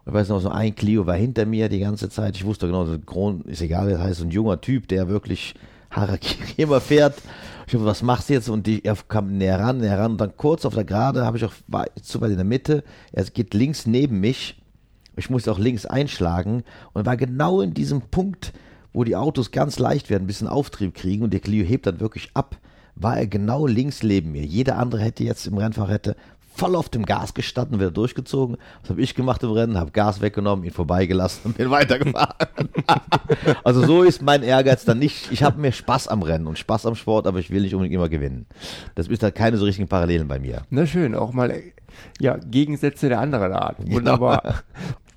ich 0.09 0.13
weiß 0.13 0.29
noch, 0.29 0.39
so 0.39 0.49
ein 0.49 0.75
Clio 0.75 1.05
war 1.05 1.15
hinter 1.15 1.45
mir 1.45 1.69
die 1.69 1.79
ganze 1.79 2.09
Zeit. 2.09 2.35
Ich 2.35 2.45
wusste 2.45 2.67
genau, 2.67 2.85
ist 3.45 3.61
egal, 3.61 3.89
das 3.89 3.99
heißt, 3.99 4.19
so 4.19 4.25
ein 4.25 4.31
junger 4.31 4.59
Typ, 4.59 4.87
der 4.87 5.07
wirklich 5.07 5.55
Harakiri 5.91 6.53
immer 6.57 6.81
fährt. 6.81 7.15
Ich 7.67 7.73
habe, 7.73 7.85
was 7.85 8.01
machst 8.01 8.29
du 8.29 8.33
jetzt? 8.33 8.49
Und 8.49 8.67
die, 8.67 8.83
er 8.83 8.97
kam 9.07 9.37
näher 9.37 9.59
ran, 9.59 9.77
näher 9.77 9.99
ran. 9.99 10.13
Und 10.13 10.21
dann 10.21 10.35
kurz 10.35 10.65
auf 10.65 10.73
der 10.73 10.83
Gerade 10.83 11.25
habe 11.25 11.37
ich 11.37 11.45
auch, 11.45 11.53
zu 12.01 12.21
weit 12.21 12.31
in 12.31 12.37
der 12.37 12.45
Mitte. 12.45 12.83
Er 13.11 13.23
geht 13.25 13.53
links 13.53 13.85
neben 13.85 14.19
mich 14.19 14.59
ich 15.19 15.29
musste 15.29 15.51
auch 15.51 15.59
links 15.59 15.85
einschlagen 15.85 16.63
und 16.93 17.05
war 17.05 17.17
genau 17.17 17.61
in 17.61 17.73
diesem 17.73 18.01
Punkt, 18.01 18.53
wo 18.93 19.03
die 19.03 19.15
Autos 19.15 19.51
ganz 19.51 19.77
leicht 19.77 20.09
werden, 20.09 20.23
ein 20.23 20.27
bisschen 20.27 20.47
Auftrieb 20.47 20.95
kriegen 20.95 21.23
und 21.23 21.31
der 21.31 21.41
Clio 21.41 21.65
hebt 21.65 21.85
dann 21.85 21.99
wirklich 21.99 22.31
ab, 22.33 22.57
war 22.95 23.17
er 23.17 23.27
genau 23.27 23.67
links 23.67 24.01
neben 24.01 24.31
mir. 24.31 24.43
Jeder 24.43 24.77
andere 24.77 25.01
hätte 25.01 25.23
jetzt 25.23 25.45
im 25.45 25.57
Rennfahrer 25.57 25.93
hätte 25.93 26.15
voll 26.59 26.75
auf 26.75 26.89
dem 26.89 27.05
Gas 27.05 27.33
gestanden 27.33 27.79
wieder 27.79 27.89
durchgezogen. 27.89 28.57
Was 28.81 28.89
habe 28.89 29.01
ich 29.01 29.15
gemacht 29.15 29.41
im 29.43 29.51
Rennen? 29.51 29.77
Habe 29.77 29.91
Gas 29.91 30.19
weggenommen, 30.19 30.65
ihn 30.65 30.71
vorbeigelassen 30.71 31.41
und 31.45 31.57
bin 31.57 31.71
weitergefahren. 31.71 32.69
also 33.63 33.85
so 33.85 34.03
ist 34.03 34.21
mein 34.21 34.43
Ehrgeiz 34.43 34.83
dann 34.83 34.99
nicht. 34.99 35.31
Ich 35.31 35.41
habe 35.41 35.59
mir 35.59 35.71
Spaß 35.71 36.09
am 36.09 36.21
Rennen 36.21 36.47
und 36.47 36.59
Spaß 36.59 36.85
am 36.85 36.95
Sport, 36.95 37.27
aber 37.27 37.39
ich 37.39 37.49
will 37.49 37.61
nicht 37.61 37.73
unbedingt 37.73 37.95
immer 37.95 38.09
gewinnen. 38.09 38.45
Das 38.95 39.07
ist 39.07 39.23
halt 39.23 39.35
keine 39.35 39.55
so 39.55 39.63
richtigen 39.63 39.87
Parallelen 39.87 40.27
bei 40.27 40.37
mir. 40.37 40.63
Na 40.69 40.85
schön, 40.85 41.15
auch 41.15 41.31
mal 41.31 41.61
ja, 42.19 42.37
Gegensätze 42.37 43.07
der 43.07 43.19
anderen 43.21 43.53
Art. 43.53 43.77
Wunderbar. 43.89 44.41
Ja. 44.43 44.55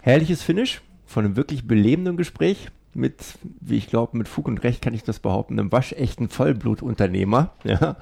Herrliches 0.00 0.42
Finish 0.42 0.80
von 1.06 1.24
einem 1.24 1.36
wirklich 1.36 1.66
belebenden 1.66 2.16
Gespräch 2.16 2.68
mit, 2.94 3.38
wie 3.60 3.78
ich 3.78 3.88
glaube, 3.88 4.16
mit 4.16 4.28
Fug 4.28 4.48
und 4.48 4.62
Recht 4.62 4.82
kann 4.82 4.94
ich 4.94 5.02
das 5.02 5.18
behaupten, 5.18 5.58
einem 5.58 5.72
waschechten 5.72 6.28
Vollblutunternehmer. 6.28 7.52
Ja. 7.64 7.96